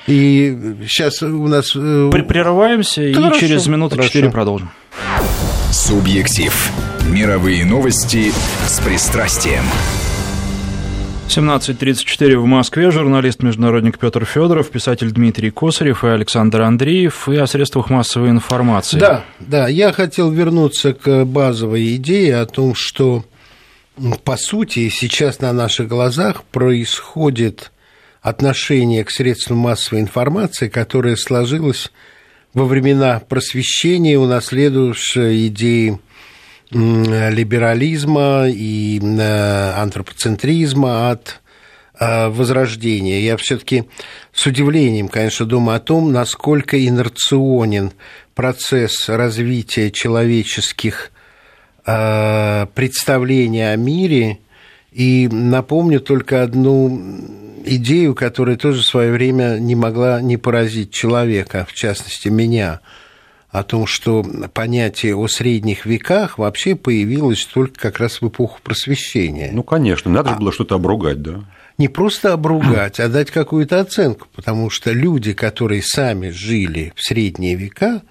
[0.08, 1.74] И сейчас у нас...
[1.76, 4.10] э, При- Прерываемся и Хорошо, через минуты хорошо.
[4.10, 4.72] четыре продолжим.
[5.72, 6.72] Субъектив.
[7.08, 8.32] Мировые новости
[8.66, 9.64] с пристрастием.
[11.32, 12.92] 17.34 в Москве.
[12.92, 19.00] Журналист-международник Петр Федоров, писатель Дмитрий Косарев и Александр Андреев и о средствах массовой информации.
[19.00, 23.24] Да, да, я хотел вернуться к базовой идее о том, что,
[24.26, 27.72] по сути, сейчас на наших глазах происходит
[28.22, 31.94] отношение к средствам массовой информации, которое сложилось
[32.54, 35.98] во времена просвещения, унаследовавшее идеи
[36.72, 41.42] либерализма и э, антропоцентризма от
[42.00, 43.22] э, возрождения.
[43.22, 43.86] Я все-таки
[44.32, 47.92] с удивлением, конечно, думаю о том, насколько инерционен
[48.36, 51.12] процесс развития человеческих
[51.86, 54.40] э, представлений о мире.
[54.94, 57.02] И напомню только одну
[57.66, 62.80] идею, которая тоже в свое время не могла не поразить человека, в частности меня–
[63.52, 69.50] о том, что понятие о средних веках вообще появилось только как раз в эпоху просвещения.
[69.52, 71.42] Ну, конечно, надо же было что-то обругать, да.
[71.78, 77.56] Не просто обругать, а дать какую-то оценку, потому что люди, которые сами жили в средние
[77.56, 78.02] века,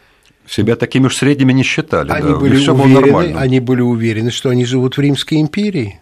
[0.47, 2.37] Себя такими уж средними не считали, они, да.
[2.37, 6.00] были уверены, они были уверены, что они живут в Римской империи.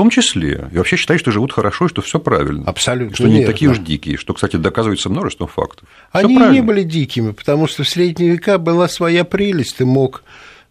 [0.00, 0.70] В том числе.
[0.72, 2.64] И вообще считают, что живут хорошо, и что все правильно.
[2.64, 5.86] Абсолютно Что не такие уж дикие, что, кстати, доказывается множеством фактов.
[6.08, 6.54] Всё Они правильно.
[6.54, 9.76] не были дикими, потому что в средние века была своя прелесть.
[9.76, 10.22] Ты мог,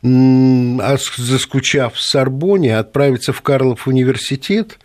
[0.04, 4.80] ас- заскучав в Сорбоне, отправиться в Карлов университет,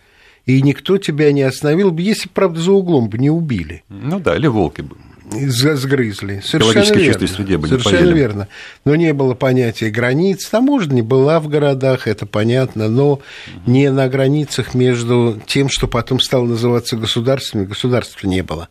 [0.45, 3.83] и никто тебя не остановил бы, если, правда, за углом бы не убили.
[3.89, 4.95] Ну да, или волки бы.
[5.31, 6.41] Сгрызли.
[6.43, 7.03] Совершенно верно.
[7.03, 8.17] чистой среде бы не Совершенно бы.
[8.17, 8.47] верно.
[8.83, 10.47] Но не было понятия границ.
[10.47, 13.21] Таможня не была в городах, это понятно, но
[13.65, 18.69] не на границах между тем, что потом стало называться государством, государства не было.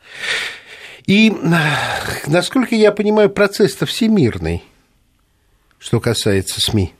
[1.06, 1.32] И,
[2.26, 4.62] насколько я понимаю, процесс-то всемирный,
[5.78, 6.94] что касается СМИ.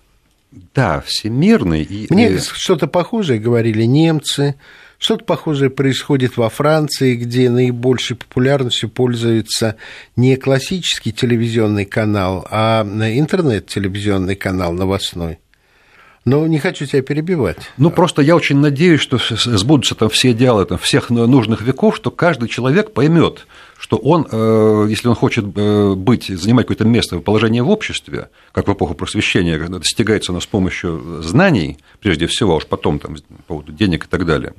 [0.74, 1.82] Да, всемирный.
[1.82, 4.56] И, Мне э, что-то похожее говорили немцы,
[5.04, 9.76] что-то похожее происходит во Франции, где наибольшей популярностью пользуется
[10.16, 15.40] не классический телевизионный канал, а интернет-телевизионный канал новостной.
[16.24, 17.58] Но не хочу тебя перебивать.
[17.76, 22.10] Ну, просто я очень надеюсь, что сбудутся там все идеалы там, всех нужных веков, что
[22.10, 27.62] каждый человек поймет, что он, э, если он хочет э, быть, занимать какое-то место, положение
[27.62, 32.64] в обществе, как в эпоху просвещения, достигается оно с помощью знаний, прежде всего, а уж
[32.64, 34.54] потом там, по поводу денег и так далее,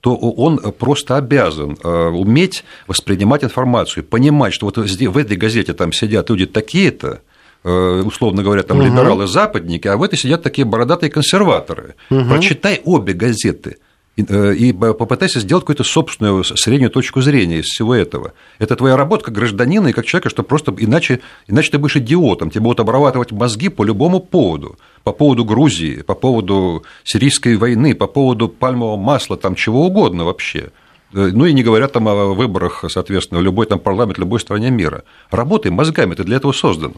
[0.00, 5.92] то он просто обязан э, уметь воспринимать информацию, понимать, что вот в этой газете там
[5.92, 7.20] сидят люди такие-то,
[7.64, 11.94] э, условно говоря, там либералы-западники, а в этой сидят такие бородатые консерваторы.
[12.08, 13.76] Прочитай обе газеты
[14.20, 18.32] и, э, попытайся сделать какую-то собственную среднюю точку зрения из всего этого.
[18.58, 22.50] Это твоя работа как гражданина и как человека, что просто иначе, иначе ты будешь идиотом,
[22.50, 24.78] тебе будут обрабатывать мозги по любому поводу.
[25.02, 30.70] По поводу Грузии, по поводу сирийской войны, по поводу пальмового масла, там чего угодно вообще.
[31.12, 34.70] Э, Ну и не говоря там о выборах, соответственно, в любой там парламент любой стране
[34.70, 35.04] мира.
[35.30, 36.94] Работай мозгами, ты для этого создан.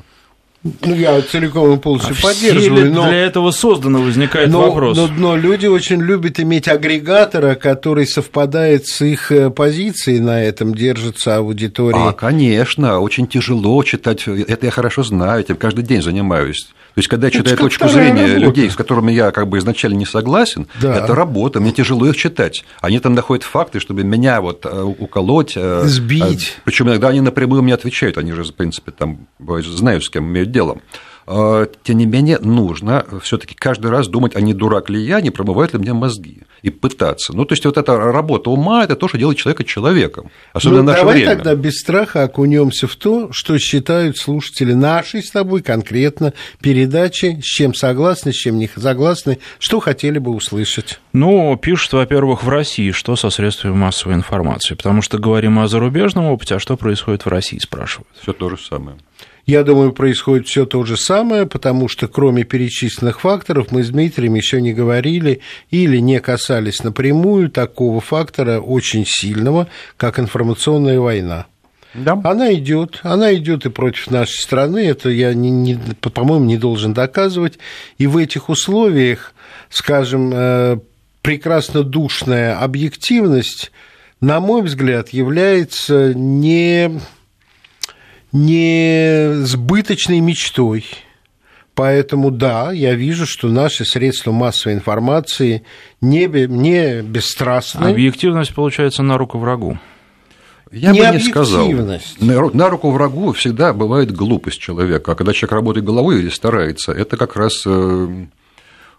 [0.64, 3.08] Ну, я целиком и полностью А поддерживаю, но...
[3.08, 4.96] для этого создано, возникает Но, вопрос.
[4.96, 10.72] но- но люди очень любят иметь агрегатора, который совпадает с их э, позицией на этом,
[10.72, 12.08] держится аудитория.
[12.08, 16.68] А, конечно, очень тяжело читать, это я хорошо знаю, этим каждый день занимаюсь.
[16.94, 18.38] То есть, когда я Это читаю как точку зрения работа.
[18.40, 20.94] людей, с которыми я как бы изначально не согласен, Да.
[20.94, 22.64] это работа, мне тяжело их читать.
[22.82, 25.54] Они там находят факты, чтобы меня вот э, уколоть.
[25.56, 26.58] э, Сбить.
[26.64, 30.50] Причем иногда они напрямую мне отвечают, они же, в принципе, там знают, с кем имеют
[30.50, 30.78] дело.
[31.26, 35.30] Э, Тем не менее, нужно все-таки каждый раз думать, а не дурак ли я, не
[35.30, 37.32] промывают ли мне мозги, и пытаться.
[37.34, 40.82] Ну, то есть, вот эта работа ума– это то, что делает человека человеком, особенно Ну,
[40.82, 41.34] в наше давай время.
[41.34, 47.44] тогда без страха окунемся в то, что считают слушатели нашей с тобой конкретно передачи, с
[47.44, 51.00] чем согласны, с чем не согласны, что хотели бы услышать.
[51.12, 56.26] Ну, пишут, во-первых, в России, что со средствами массовой информации, потому что говорим о зарубежном
[56.26, 58.08] опыте, а что происходит в России, спрашивают.
[58.20, 58.96] Все то же самое.
[59.44, 64.34] Я думаю, происходит все то же самое, потому что кроме перечисленных факторов мы с Дмитрием
[64.34, 71.46] еще не говорили или не касались напрямую такого фактора очень сильного, как информационная война.
[71.94, 72.18] Да.
[72.24, 76.94] Она идет, она идет и против нашей страны, это я, не, не, по-моему, не должен
[76.94, 77.58] доказывать.
[77.98, 79.34] И в этих условиях,
[79.68, 80.78] скажем, э,
[81.20, 83.72] прекрасно душная объективность,
[84.20, 87.00] на мой взгляд, является не
[88.32, 90.84] не сбыточной мечтой.
[91.74, 95.62] Поэтому да, я вижу, что наши средства массовой информации
[96.00, 97.86] не, не бесстрастны.
[97.86, 99.78] Объективность получается на руку врагу.
[100.70, 101.70] Я не бы не сказал.
[102.20, 105.12] На руку врагу всегда бывает глупость человека.
[105.12, 108.26] А когда человек работает головой или старается, это как раз э,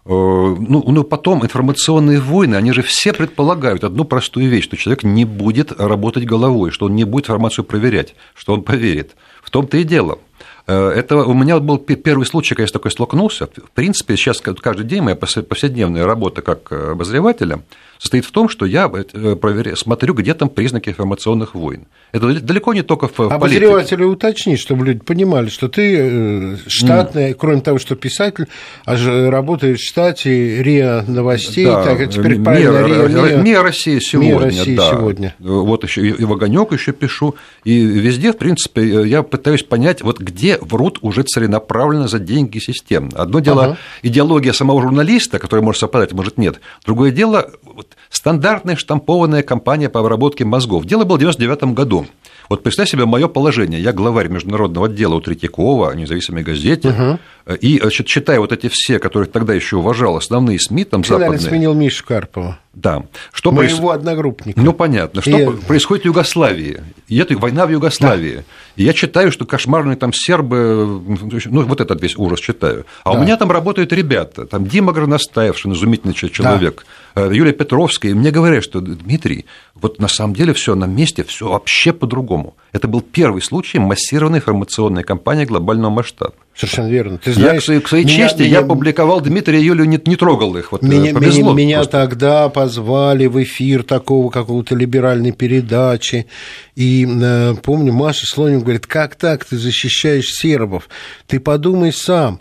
[0.06, 5.24] ну, ну, потом информационные войны, они же все предполагают одну простую вещь, что человек не
[5.24, 9.16] будет работать головой, что он не будет информацию проверять, что он поверит.
[9.42, 10.18] В том-то и дело.
[10.66, 13.46] Э, это у меня был первый случай, когда я с такой столкнулся.
[13.46, 17.60] В принципе, сейчас каждый день моя повседневная работа как э, обозревателя
[17.98, 21.86] состоит в том, что я э, проверяю, смотрю, где там признаки информационных войн.
[22.12, 27.34] Это далеко не только в Обозревателю уточни, чтобы люди понимали, что ты штатный, mm.
[27.34, 28.46] кроме того, что писатель,
[28.84, 34.00] а же работаешь в штате РИА новостей, да, так, теперь правильно, РИА, РИА, МИА Россия
[34.00, 34.32] сегодня.
[34.32, 34.90] МИА Россия да.
[34.90, 35.34] сегодня.
[35.38, 40.20] Вот еще и в огонек еще пишу, и везде, в принципе, я пытаюсь понять, вот
[40.24, 43.18] где врут уже целенаправленно за деньги системно.
[43.18, 43.78] Одно дело ага.
[44.02, 46.60] идеология самого журналиста, которая может совпадать, может нет.
[46.84, 50.84] Другое дело вот, стандартная штампованная кампания по обработке мозгов.
[50.84, 52.06] Дело было в 1999 году.
[52.48, 53.80] Вот представь себе мое положение.
[53.80, 57.18] Я главарь международного отдела у Третьякова, независимой газете.
[57.46, 57.56] Угу.
[57.60, 61.38] И значит, читая вот эти все, которые тогда еще уважал, основные СМИ там Ты, западные.
[61.38, 62.58] сменил Мишу Карпова.
[62.74, 63.04] Да.
[63.32, 64.00] Что Моего проис...
[64.00, 64.60] одногруппника.
[64.60, 65.22] Ну, понятно.
[65.22, 65.56] Что и...
[65.56, 66.82] происходит в Югославии?
[67.08, 68.36] И это война в Югославии.
[68.36, 68.42] Да.
[68.76, 71.02] И я читаю, что кошмарные там сербы,
[71.44, 72.86] ну, вот этот весь ужас читаю.
[73.04, 73.18] А да.
[73.18, 76.82] у меня там работают ребята, там Дима Горностаев, изумительный человек, да.
[77.16, 79.44] Э, Юлия Петровская, и мне говорят, что, Дмитрий,
[79.76, 82.56] вот на самом деле все на месте, все вообще по-другому.
[82.72, 86.34] Это был первый случай массированной информационной кампании глобального масштаба.
[86.56, 87.18] Совершенно верно.
[87.18, 90.16] Ты знаешь, я, к своей меня, чести, меня, я публиковал Дмитрия и Юлю, не, не
[90.16, 90.72] трогал их.
[90.72, 96.26] Вот, меня повезло, меня, меня тогда позвали в эфир такого какого-то либеральной передачи.
[96.74, 100.88] И э, помню, Маша Слонин говорит, как так ты защищаешь сербов?
[101.28, 102.40] Ты подумай сам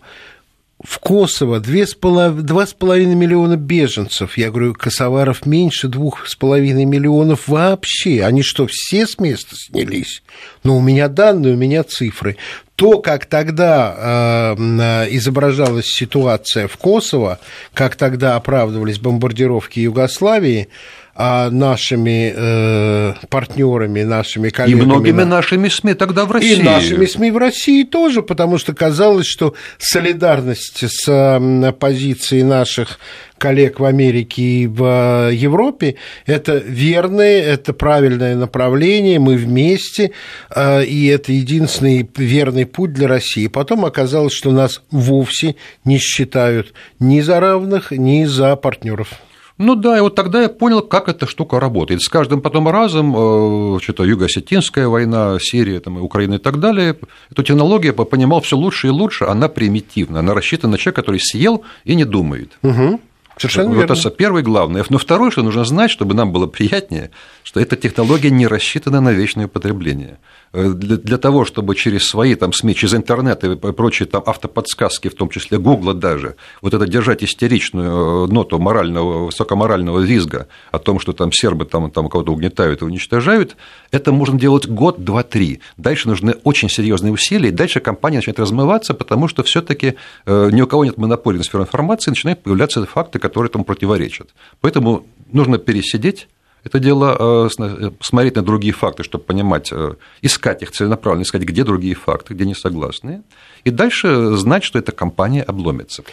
[0.83, 4.37] в Косово 2,5 миллиона беженцев.
[4.37, 8.23] Я говорю, косоваров меньше 2,5 миллионов вообще.
[8.23, 10.23] Они что, все с места снялись?
[10.63, 12.37] Ну, у меня данные, у меня цифры.
[12.75, 17.39] То, как тогда э, изображалась ситуация в Косово,
[17.73, 20.67] как тогда оправдывались бомбардировки Югославии,
[21.15, 24.81] нашими э, партнерами, нашими коллегами.
[24.81, 25.25] И многими на...
[25.25, 26.59] нашими СМИ тогда в России.
[26.59, 32.99] И нашими СМИ в России тоже, потому что казалось, что солидарность с позицией наших
[33.37, 35.95] коллег в Америке и в э, Европе,
[36.25, 40.11] это верное, это правильное направление, мы вместе,
[40.49, 43.47] э, и это единственный верный путь для России.
[43.47, 49.09] Потом оказалось, что нас вовсе не считают ни за равных, ни за партнеров.
[49.57, 52.01] Ну да, и вот тогда я понял, как эта штука работает.
[52.01, 56.97] С каждым потом разом, э, что-то Юго-Осетинская война, Сирия, там, Украина и так далее,
[57.29, 61.19] эту технологию я понимал все лучше и лучше, она примитивна, она рассчитана на человека, который
[61.19, 62.57] съел и не думает.
[62.63, 62.99] Угу.
[63.43, 63.93] Совершенно вот верно.
[63.93, 64.83] Это первый главный.
[64.89, 67.11] Но второе, что нужно знать, чтобы нам было приятнее,
[67.43, 70.17] что эта технология не рассчитана на вечное употребление.
[70.53, 75.07] Э, для, для того, чтобы через свои там, СМИ, через интернет и прочие там, автоподсказки,
[75.07, 80.77] в том числе Гугла даже, вот это держать истеричную э, ноту морального, высокоморального визга о
[80.77, 83.57] том, что там сербы там, там кого-то угнетают и уничтожают,
[83.91, 85.59] это можно делать год, два, три.
[85.77, 90.49] Дальше нужны очень серьезные усилия, и дальше компания начинает размываться, потому что все таки э,
[90.51, 94.29] ни у кого нет монополии на сферу информации, начинают появляться факты, которые этому противоречат.
[94.61, 96.27] Поэтому нужно пересидеть
[96.63, 101.41] это дело э, э, смотреть на другие факты, чтобы понимать, э, искать их целенаправленно, искать,
[101.41, 103.23] где другие факты, где не согласны,
[103.65, 106.03] и дальше знать, что эта компания обломится.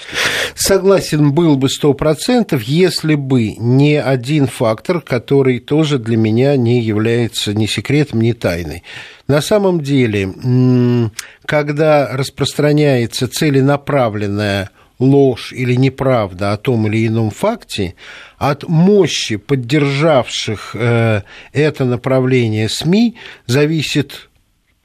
[0.57, 6.83] Согласен был бы сто процентов, если бы не один фактор, который тоже для меня не
[6.83, 8.83] является ни секретом, ни тайной.
[9.29, 10.33] На самом деле,
[11.47, 17.95] когда распространяется целенаправленная ложь или неправда о том или ином факте,
[18.39, 24.29] от мощи поддержавших э, это направление СМИ зависит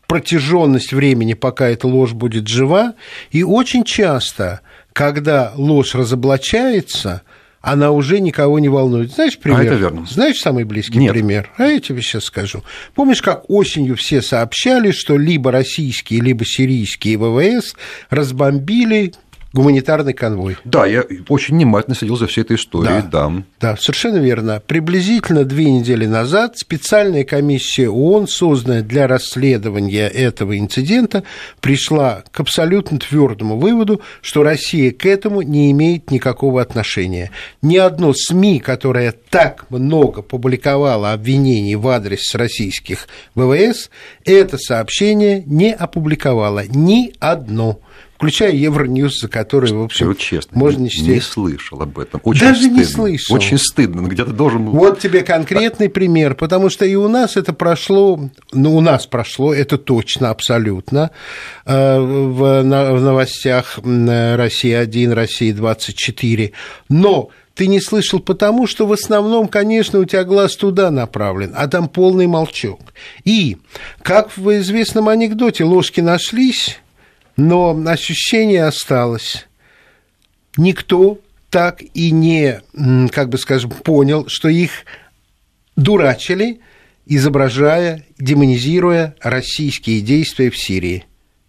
[0.07, 2.93] протяженность времени, пока эта ложь будет жива,
[3.31, 4.61] и очень часто,
[4.93, 7.23] когда ложь разоблачается,
[7.65, 9.11] она уже никого не волнует.
[9.11, 9.61] Знаешь пример?
[9.61, 10.05] А это верно.
[10.05, 11.13] Знаешь самый близкий Нет.
[11.13, 11.49] пример?
[11.57, 12.63] А я тебе сейчас скажу.
[12.93, 17.73] Помнишь, как осенью все сообщали, что либо российские, либо сирийские ВВС
[18.11, 19.13] разбомбили
[19.55, 20.57] гуманитарный конвой?
[20.65, 23.31] Да, я очень внимательно следил за всей этой историей, да.
[23.61, 24.61] Да, совершенно верно.
[24.65, 31.23] Приблизительно две недели назад специальная комиссия ООН, созданная для расследования этого инцидента,
[31.61, 37.31] пришла к абсолютно твердому выводу, что Россия к этому не имеет никакого отношения.
[37.61, 43.89] Ни одно СМИ, которое так много публиковало обвинений в адрес российских ВВС,
[44.25, 46.65] это сообщение не опубликовало.
[46.67, 47.79] Ни одно
[48.15, 52.21] включая Евроньюз, за который, в общем, вот честно, можно не, не слышал об этом.
[52.23, 52.77] Очень Даже стыдно.
[52.77, 53.35] не слышал.
[53.35, 54.65] Очень стыдно, но где-то должен...
[54.65, 59.53] Вот тебе конкретный пример, потому что и у нас это прошло, ну, у нас прошло,
[59.53, 61.11] это точно, абсолютно,
[61.65, 66.51] э, в новостях м, «Россия-1», «Россия-24»,
[66.89, 71.67] но ты не слышал потому, что в основном, конечно, у тебя глаз туда направлен, а
[71.67, 72.81] там полный молчок.
[73.23, 73.57] И,
[74.01, 76.79] как в известном анекдоте, ложки нашлись,
[77.37, 79.47] но ощущение осталось.
[80.57, 81.19] Никто
[81.49, 82.61] так и не,
[83.11, 84.71] как бы скажем, понял, что их
[85.75, 86.59] дурачили,
[87.05, 91.05] изображая, демонизируя российские действия в Сирии.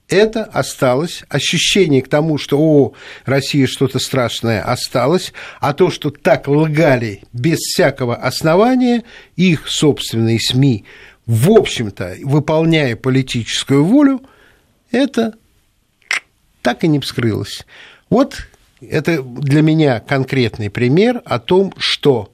[0.09, 2.93] Это осталось, ощущение к тому, что, о,
[3.25, 9.03] Россия что-то страшное, осталось, а то, что так лгали без всякого основания,
[9.35, 10.85] их собственные СМИ,
[11.27, 14.23] в общем-то, выполняя политическую волю,
[14.93, 15.35] это
[16.67, 17.65] так и не вскрылось.
[18.11, 18.49] Вот
[18.81, 22.29] это для меня конкретный пример о том, что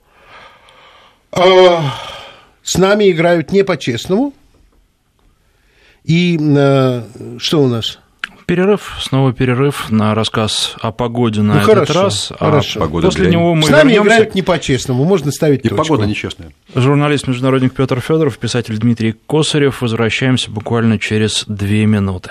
[1.32, 1.40] э,
[2.62, 4.32] с нами играют не по-честному.
[6.04, 7.02] И э,
[7.36, 7.98] что у нас?
[8.46, 12.32] Перерыв, снова перерыв на рассказ о погоде на Ну, этот хорошо, раз.
[12.32, 12.80] А хорошо.
[12.80, 14.02] Погода после для- него мы с нами вернемся.
[14.14, 15.76] играют не по-честному, можно ставить И точку.
[15.76, 16.52] погода нечестная.
[16.74, 19.82] Журналист-международник Петр Федоров, писатель Дмитрий Косарев.
[19.82, 22.30] Возвращаемся буквально через две минуты.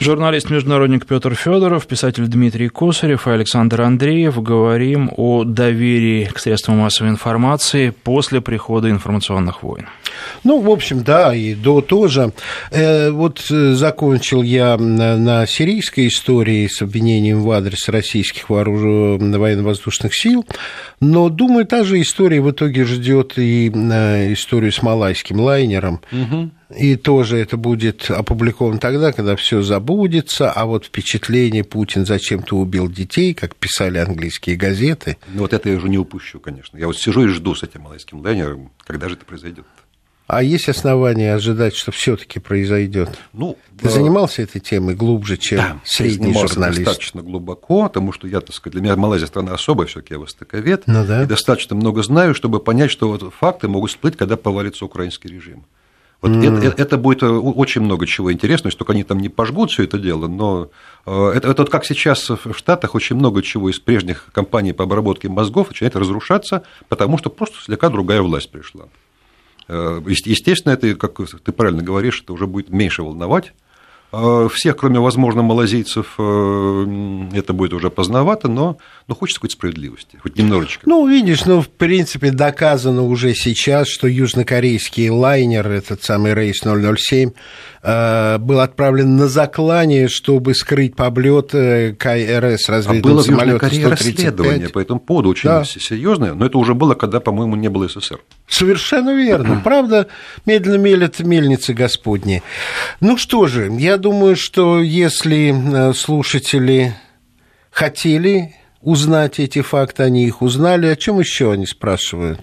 [0.00, 4.40] Журналист-международник Петр Федоров, писатель Дмитрий Косарев и Александр Андреев.
[4.40, 9.86] Говорим о доверии к средствам массовой информации после прихода информационных войн.
[10.44, 12.32] Ну, в общем, да, и до тоже.
[12.70, 19.40] Э, вот э, закончил я на, на сирийской истории с обвинением в адрес российских вооруженных
[19.40, 20.46] военно-воздушных сил,
[21.00, 26.00] но, думаю, та же история в итоге ждет и э, историю с малайским лайнером.
[26.76, 32.90] И тоже это будет опубликовано тогда, когда все забудется, а вот впечатление Путин зачем-то убил
[32.90, 35.16] детей, как писали английские газеты.
[35.32, 36.76] Ну, вот это я уже не упущу, конечно.
[36.76, 39.64] Я вот сижу и жду с этим малайским лайнером, когда же это произойдет.
[40.26, 43.08] А есть основания ожидать, что все-таки произойдет?
[43.32, 46.82] Ну, Ты занимался этой темой глубже, чем Да, средний занимался журналист?
[46.84, 50.82] достаточно глубоко, потому что я, так сказать, для меня Малайзия страна особая, все-таки я востоковед,
[50.86, 51.22] Ну да.
[51.22, 55.64] и достаточно много знаю, чтобы понять, что вот факты могут всплыть, когда повалится украинский режим.
[56.20, 59.28] Вот это, это- это будет э, очень много чего интересного, если только они там не
[59.28, 60.68] пожгут все это дело, но
[61.06, 64.82] э, это, это вот как сейчас в Штатах очень много чего из прежних кампаний по
[64.84, 68.86] обработке мозгов начинает разрушаться, потому что просто слегка другая власть пришла.
[69.68, 73.52] Э, ест- Естественно, это, как ты правильно говоришь, это уже будет меньше волновать.
[74.10, 80.18] Э, Всех, кроме, возможно, малазийцев, э, это будет уже поздновато, но, но хочется какой-то справедливости,
[80.22, 80.82] хоть немножечко.
[80.88, 87.32] Ну, видишь, ну, в принципе, доказано уже сейчас, что южнокорейский лайнер, этот самый рейс 007,
[87.82, 93.66] э, был отправлен на заклание, чтобы скрыть поблет КРС а разведывательного было в Южной самолета
[93.90, 94.72] расследование 135.
[94.72, 95.64] по этому поводу очень Да.
[95.64, 98.20] серьезное, но это уже было, когда, по-моему, не было СССР.
[98.48, 99.60] Совершенно верно.
[99.62, 100.06] Правда,
[100.46, 102.42] медленно мелят мельницы Господни.
[103.00, 106.94] Ну что же, я думаю, что если э, слушатели
[107.70, 110.86] хотели узнать эти факты, они их узнали.
[110.86, 112.40] О чем еще они спрашивают?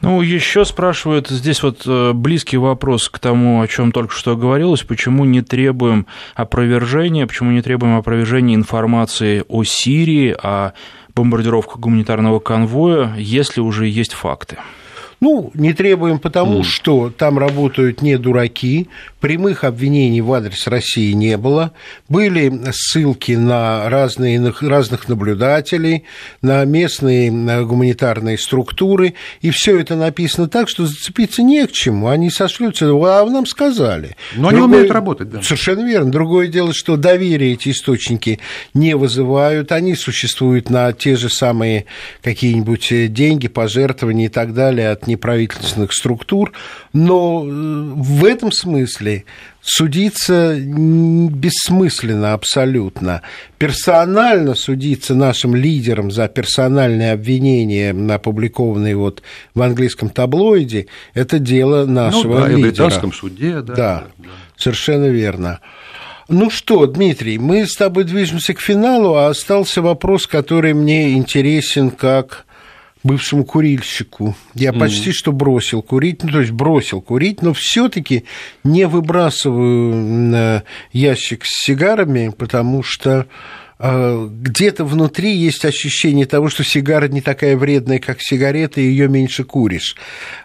[0.00, 4.82] Ну, еще спрашивают, здесь вот э, близкий вопрос к тому, о чем только что говорилось,
[4.82, 10.72] почему не требуем опровержения, почему не требуем опровержения информации о Сирии, о
[11.14, 14.58] бомбардировках гуманитарного конвоя, если уже есть факты.
[15.20, 18.88] Ну, не требуем потому, что там работают не дураки,
[19.20, 21.72] прямых обвинений в адрес России не было,
[22.08, 26.04] были ссылки на разные, на разных наблюдателей,
[26.42, 32.30] на местные гуманитарные структуры, и все это написано так, что зацепиться не к чему, они
[32.30, 34.16] сошлются, а нам сказали.
[34.36, 35.42] Но они умеют работать, да.
[35.42, 36.10] Совершенно верно.
[36.10, 38.40] Другое дело, что доверие эти источники
[38.74, 41.86] не вызывают, они существуют на те же самые
[42.22, 46.52] какие-нибудь деньги, пожертвования и так далее от неправительственных структур,
[46.92, 49.24] но в этом смысле
[49.60, 53.22] судиться бессмысленно абсолютно.
[53.58, 59.22] Персонально судиться нашим лидерам за персональные обвинения, опубликованные вот
[59.54, 62.58] в английском таблоиде, это дело нашего ну, да, лидера.
[62.58, 63.74] И в британском суде, да.
[63.74, 64.28] Да, да.
[64.56, 65.60] совершенно верно.
[66.28, 71.90] Ну что, Дмитрий, мы с тобой движемся к финалу, а остался вопрос, который мне интересен
[71.90, 72.46] как
[73.04, 74.34] бывшему курильщику.
[74.54, 74.78] Я mm.
[74.80, 78.24] почти что бросил курить, ну, то есть бросил курить, но все-таки
[78.64, 83.26] не выбрасываю ящик с сигарами, потому что
[83.78, 89.08] э, где-то внутри есть ощущение того, что сигара не такая вредная, как сигарета, и ее
[89.08, 89.96] меньше куришь.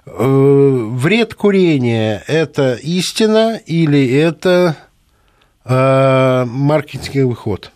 [0.06, 4.76] Э, вред курения– это истина или это
[5.64, 7.72] э, маркетинговый ход?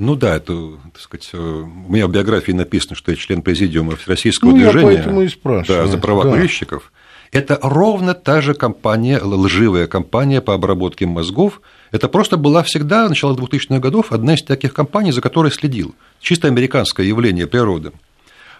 [0.00, 3.96] Ну да, это, так сказать, э, у меня в биографии написано, что я член президиума
[3.96, 5.84] Всероссийского ну, движения я поэтому и спрашиваю.
[5.84, 6.30] Да, за права да.
[6.30, 6.90] курильщиков.
[7.32, 11.60] Это ровно та же компания, лживая компания по обработке мозгов.
[11.92, 15.94] Это просто была всегда, начало 2000-х годов, одна из таких компаний, за которой следил.
[16.18, 17.92] Чисто американское явление природы.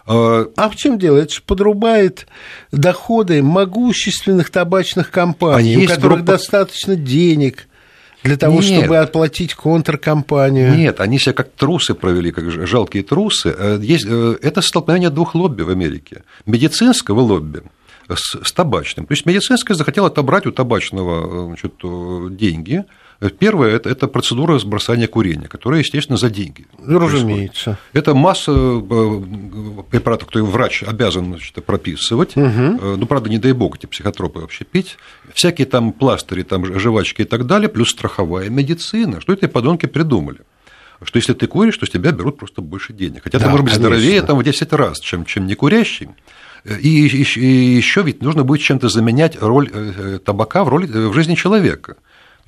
[0.07, 1.17] А, а в чем дело?
[1.17, 2.27] Это же подрубает
[2.71, 6.25] доходы могущественных табачных компаний, а у которых друг...
[6.25, 7.67] достаточно денег
[8.23, 8.81] для того, Нет.
[8.81, 10.75] чтобы оплатить контркомпанию.
[10.77, 13.55] Нет, они себя как трусы провели, как жалкие трусы.
[13.57, 16.23] Э, есть, э, это столкновение двух лобби в Америке.
[16.47, 17.63] Медицинского лобби
[18.09, 19.07] с, с табачным.
[19.07, 21.75] То есть медицинское захотело отобрать у табачного э, значит,
[22.37, 22.85] деньги,
[23.39, 26.67] Первое это, это процедура сбросания курения, которая, естественно, за деньги.
[26.79, 27.79] Ну, разумеется.
[27.93, 29.23] Это масса э,
[29.91, 32.35] препаратов, которые врач обязан значит, прописывать.
[32.35, 32.97] Угу.
[32.97, 34.97] Ну, правда, не дай бог эти психотропы вообще пить.
[35.35, 39.21] Всякие там пластыри, там жвачки и так далее, плюс страховая медицина.
[39.21, 40.41] Что эти подонки придумали?
[41.03, 43.23] что если ты куришь, то с тебя берут просто больше денег.
[43.25, 43.97] Хотя да, ты, может быть, конечно.
[43.97, 46.11] здоровее там, в 10 раз, чем, чем не курящий.
[46.65, 49.71] И, и, и еще ведь нужно будет чем-то заменять роль
[50.25, 51.97] табака в, роли, в жизни человека.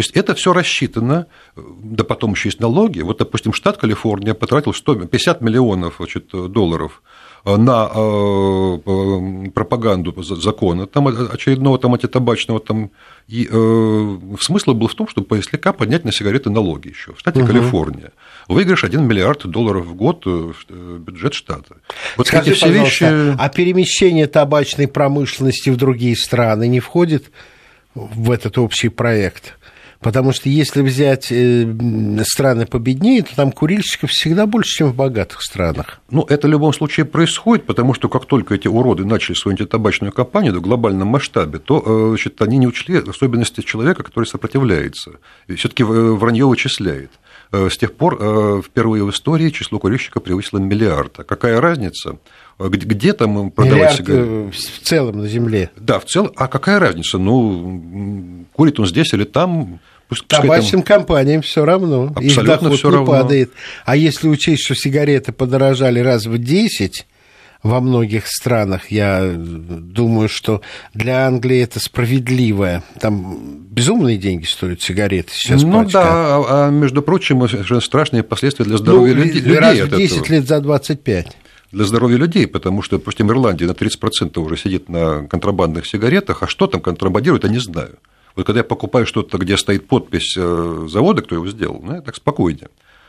[0.02, 1.26] Есть это все рассчитано,
[1.56, 3.00] да потом еще есть налоги.
[3.02, 7.02] Вот, допустим, штат Калифорния потратил 150 миллионов значит, долларов
[7.44, 12.58] на э, пропаганду закона там, очередного там, антитабачного.
[12.58, 12.90] Там,
[13.28, 17.40] и э, смысл был в том, чтобы слегка поднять на сигареты налоги еще в штате
[17.40, 17.48] угу.
[17.48, 18.10] Калифорния.
[18.48, 21.76] Выигрыш 1 миллиард долларов в год в э, бюджет штата.
[22.16, 23.04] Вот Скажи, эти все вещи...
[23.04, 27.30] а перемещение табачной промышленности в другие страны не входит
[27.94, 29.58] в этот общий проект?
[30.02, 31.66] Потому что если взять э,
[32.24, 36.00] страны победнее, то там курильщиков всегда больше, чем в богатых странах.
[36.10, 40.12] Ну, это в любом случае происходит, потому что как только эти уроды начали свою антитабачную
[40.12, 45.12] кампанию в глобальном масштабе, то э, значит, они не учли особенности человека, который сопротивляется.
[45.46, 47.10] И все-таки вранье вычисляет.
[47.52, 51.20] Э, с тех пор впервые в истории число курильщиков превысило миллиард.
[51.20, 52.18] А какая разница?
[52.58, 54.50] Где там продавать сигареты?
[54.50, 55.70] В целом на Земле.
[55.76, 56.32] Да, в целом.
[56.36, 57.18] А какая разница?
[57.18, 59.80] Ну, курит он здесь или там?
[60.08, 60.98] Пусть, Табачным там...
[60.98, 62.12] компаниям все равно.
[62.14, 63.12] Абсолютно Их доход все не равно.
[63.12, 63.52] падает.
[63.84, 67.06] А если учесть, что сигареты подорожали раз в 10
[67.62, 70.62] во многих странах, я думаю, что
[70.94, 72.82] для Англии это справедливое.
[73.00, 75.62] Там безумные деньги стоят сигареты сейчас.
[75.62, 75.92] Ну пачка.
[75.92, 77.46] да, а, а между прочим,
[77.80, 79.56] страшные последствия для здоровья ну, людей.
[79.56, 80.32] Раз в 10 этого.
[80.32, 81.36] лет за 25
[81.72, 86.46] для здоровья людей, потому что, допустим, Ирландия на 30% уже сидит на контрабандных сигаретах, а
[86.46, 87.98] что там контрабандируют, я не знаю.
[88.36, 92.16] Вот когда я покупаю что-то, где стоит подпись э, завода, кто его сделал, ну, так
[92.16, 92.68] спокойнее.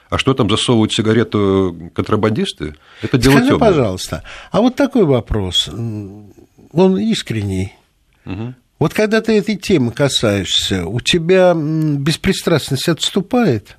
[0.09, 3.69] А что там засовывают сигарету контрабандисты, это дело Скажи, тёмное.
[3.69, 7.73] пожалуйста, а вот такой вопрос, он искренний.
[8.25, 8.53] Угу.
[8.79, 13.77] Вот когда ты этой темы касаешься, у тебя беспристрастность отступает?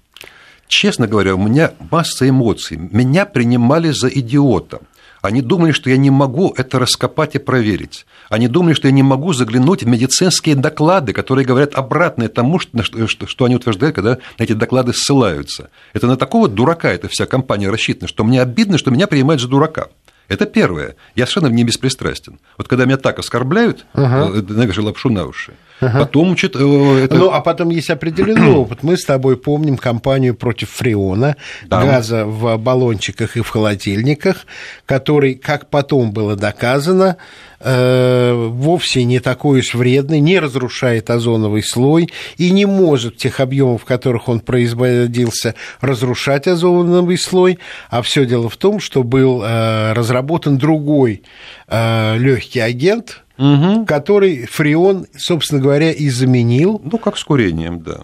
[0.66, 2.78] Честно говоря, у меня масса эмоций.
[2.78, 4.80] Меня принимали за идиота.
[5.24, 8.04] Они думали, что я не могу это раскопать и проверить.
[8.28, 12.82] Они думали, что я не могу заглянуть в медицинские доклады, которые говорят обратное тому, что,
[12.82, 15.70] что, что они утверждают, когда на эти доклады ссылаются.
[15.94, 19.48] Это на такого дурака эта вся компания рассчитана, что мне обидно, что меня принимают за
[19.48, 19.86] дурака.
[20.28, 20.96] Это первое.
[21.14, 22.38] Я совершенно не беспристрастен.
[22.56, 24.38] Вот когда меня так оскорбляют, ага.
[24.38, 25.52] Э, навешаю лапшу на уши.
[25.80, 26.00] Ага.
[26.00, 26.58] Потом что-то...
[26.60, 27.14] Э, это...
[27.16, 28.82] Ну, а потом есть определенный опыт.
[28.82, 31.84] Мы с тобой помним кампанию против фреона, да.
[31.84, 34.46] газа в баллончиках и в холодильниках,
[34.86, 37.16] который, как потом было доказано,
[37.64, 43.80] вовсе не такой уж вредный, не разрушает озоновый слой и не может в тех объемах,
[43.80, 47.58] в которых он производился, разрушать озоновый слой.
[47.88, 51.22] А все дело в том, что был разработан другой
[51.70, 53.86] легкий агент, угу.
[53.86, 56.80] который фреон, собственно говоря, и заменил.
[56.84, 58.00] Ну, как с курением, да.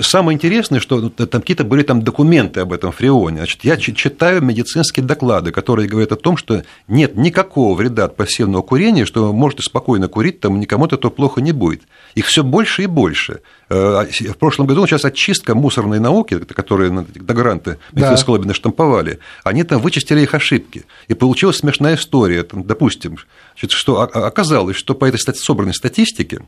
[0.00, 3.38] Самое интересное, что ну, там какие-то были там документы об этом фреоне.
[3.38, 8.62] Значит, я читаю медицинские доклады, которые говорят о том, что нет никакого вреда от пассивного
[8.62, 11.82] курения, что можете спокойно курить, там никому от этого плохо не будет.
[12.16, 13.42] Их все больше и больше.
[13.68, 18.54] Э, в прошлом году сейчас очистка мусорной науки, которые на гранты медицинской да.
[18.54, 20.84] штамповали, они там вычистили их ошибки.
[21.06, 22.42] И получилась смешная история.
[22.42, 23.18] Там, допустим,
[23.54, 26.42] что оказалось, что по этой собранной статистике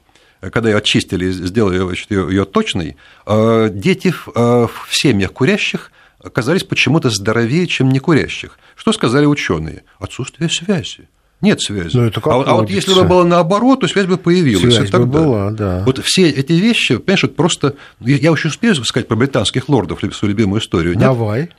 [0.51, 7.11] когда ее очистили, сделали значит, ее, точной, э, дети э, в семьях курящих оказались почему-то
[7.11, 8.59] здоровее, чем не курящих.
[8.77, 9.85] Что сказали ученые?
[9.99, 11.09] Отсутствие связи.
[11.41, 11.97] Нет связи.
[11.97, 14.75] Ну, это как а, а вот если бы было наоборот, то связь бы появилась.
[14.75, 15.83] Связь бы была, да.
[15.85, 17.75] Вот все эти вещи, понимаешь, вот просто...
[17.99, 20.93] Я очень успею сказать про британских лордов, свою любимую историю.
[20.93, 21.03] Нет?
[21.03, 21.51] Давай.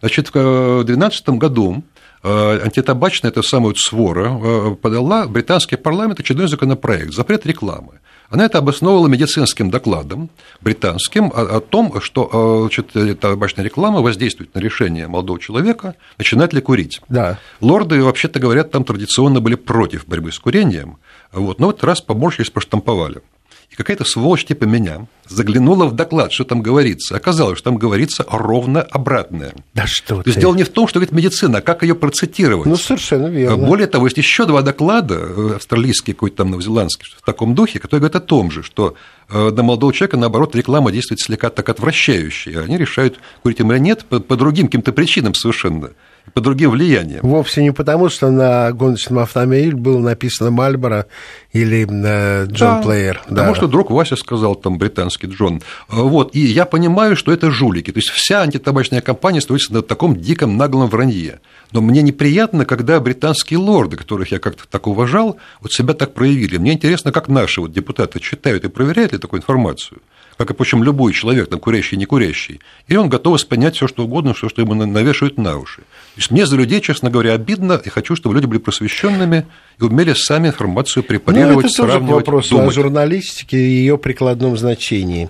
[0.00, 1.84] Значит, в 2012 году
[2.24, 8.00] э, антитабачная, эта самая вот свора, подала британский парламент очередной законопроект, запрет рекламы.
[8.30, 10.28] Она это обосновывала медицинским докладом
[10.60, 16.52] британским о, о том, что э, значит, табачная реклама воздействует на решение молодого человека, начинать
[16.52, 17.00] ли курить.
[17.08, 17.38] Да.
[17.60, 20.98] Лорды, вообще-то говорят, там традиционно были против борьбы с курением,
[21.32, 23.22] вот, но в этот раз поморщились, поштамповали.
[23.70, 27.16] И какая-то сволочь типа меня заглянула в доклад, что там говорится.
[27.16, 29.52] Оказалось, что там говорится ровно обратное.
[29.74, 32.66] Да что То есть дело не в том, что говорит медицина, а как ее процитировать.
[32.66, 33.66] Ну, совершенно верно.
[33.66, 38.00] Более того, есть еще два доклада, э, австралийский какой-то там новозеландский, в таком духе, которые
[38.00, 38.94] говорят о том же, что
[39.28, 42.60] э, на молодого человека, наоборот, реклама действует слегка так отвращающе.
[42.60, 45.90] Они решают, курить им или нет, по, по другим каким-то причинам совершенно
[46.34, 47.20] по другим влияниям.
[47.22, 51.06] Вовсе не потому, что на гоночном автомобиле было написано Мальборо
[51.52, 53.22] или э, Джон да, Плеер.
[53.28, 53.54] Потому да.
[53.54, 55.62] что друг Вася сказал, там, британский Джон.
[55.88, 57.90] Вот, и я понимаю, что это жулики.
[57.90, 61.40] То есть вся антитабачная компания строится на таком диком наглом вранье.
[61.72, 66.56] Но мне неприятно, когда британские лорды, которых я как-то так уважал, вот себя так проявили.
[66.56, 70.00] Мне интересно, как наши вот депутаты читают и проверяют ли такую информацию
[70.38, 74.04] как и, причем, любой человек, там, курящий не курящий, и он готов воспринять все, что
[74.04, 75.78] угодно, все, что ему навешивают на уши.
[75.78, 79.46] То есть мне за людей, честно говоря, обидно, и хочу, чтобы люди были просвещенными
[79.80, 82.68] и умели сами информацию препарировать, ну, это сравнивать, тоже вопрос думать.
[82.68, 85.28] о журналистике и ее прикладном значении.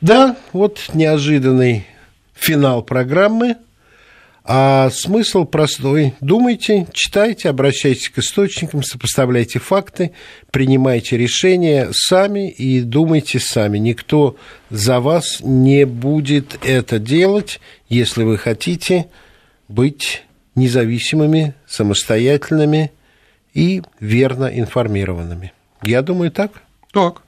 [0.00, 1.86] Да, вот неожиданный
[2.34, 3.56] финал программы.
[4.48, 6.14] А смысл простой.
[6.20, 10.12] Думайте, читайте, обращайтесь к источникам, сопоставляйте факты,
[10.52, 13.78] принимайте решения сами и думайте сами.
[13.78, 14.36] Никто
[14.70, 19.08] за вас не будет это делать, если вы хотите
[19.66, 20.22] быть
[20.54, 22.92] независимыми, самостоятельными
[23.52, 25.52] и верно информированными.
[25.82, 26.52] Я думаю, так.
[26.92, 27.25] Так.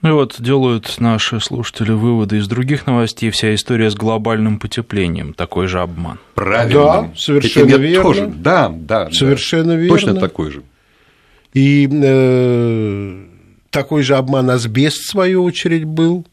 [0.00, 3.30] Ну и вот делают наши слушатели выводы из других новостей.
[3.30, 5.34] Вся история с глобальным потеплением.
[5.34, 6.20] Такой же обман.
[6.34, 6.84] Правильно.
[6.84, 8.02] Да, совершенно Этим верно.
[8.04, 8.26] Тоже.
[8.28, 9.10] Да, да.
[9.10, 9.76] Совершенно да.
[9.76, 9.98] верно.
[9.98, 10.62] Точно такой же.
[11.52, 13.24] И э,
[13.70, 16.24] такой же обман асбест, в свою очередь, был.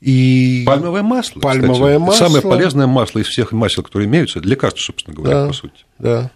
[0.00, 1.40] И пальмовое масло.
[1.40, 2.08] Пальмовое кстати.
[2.08, 2.26] масло.
[2.26, 5.84] Самое полезное масло из всех масел, которые имеются, для лекарства, собственно говоря, да, по сути.
[5.98, 6.30] Да.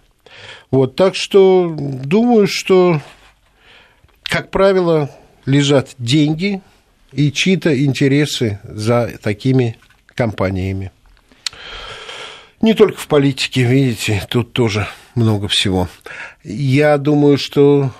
[0.71, 3.01] Вот, так что думаю, что,
[4.23, 5.11] как правило,
[5.47, 6.61] лежат деньги
[7.13, 9.77] и чьи-то интересы за такими
[10.15, 10.91] компаниями.
[12.61, 15.89] Не только в политике, видите, тут тоже много всего.
[16.43, 17.93] Я думаю, что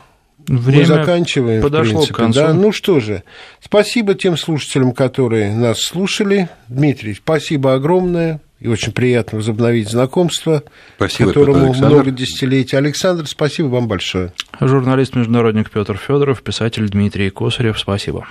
[0.47, 1.63] Время мы заканчиваем.
[1.63, 2.41] Подошло в принципе, к концу.
[2.41, 2.53] Да?
[2.55, 3.23] Ну что же,
[3.61, 6.49] спасибо тем слушателям, которые нас слушали.
[6.69, 8.41] Дмитрий, спасибо огромное.
[8.65, 10.63] И очень приятно возобновить знакомство,
[10.97, 12.77] спасибо, которому много десятилетий.
[12.79, 14.33] Александр, спасибо вам большое.
[14.59, 18.27] Журналист-международник Петр Федоров, писатель Дмитрий Косарев, спасибо.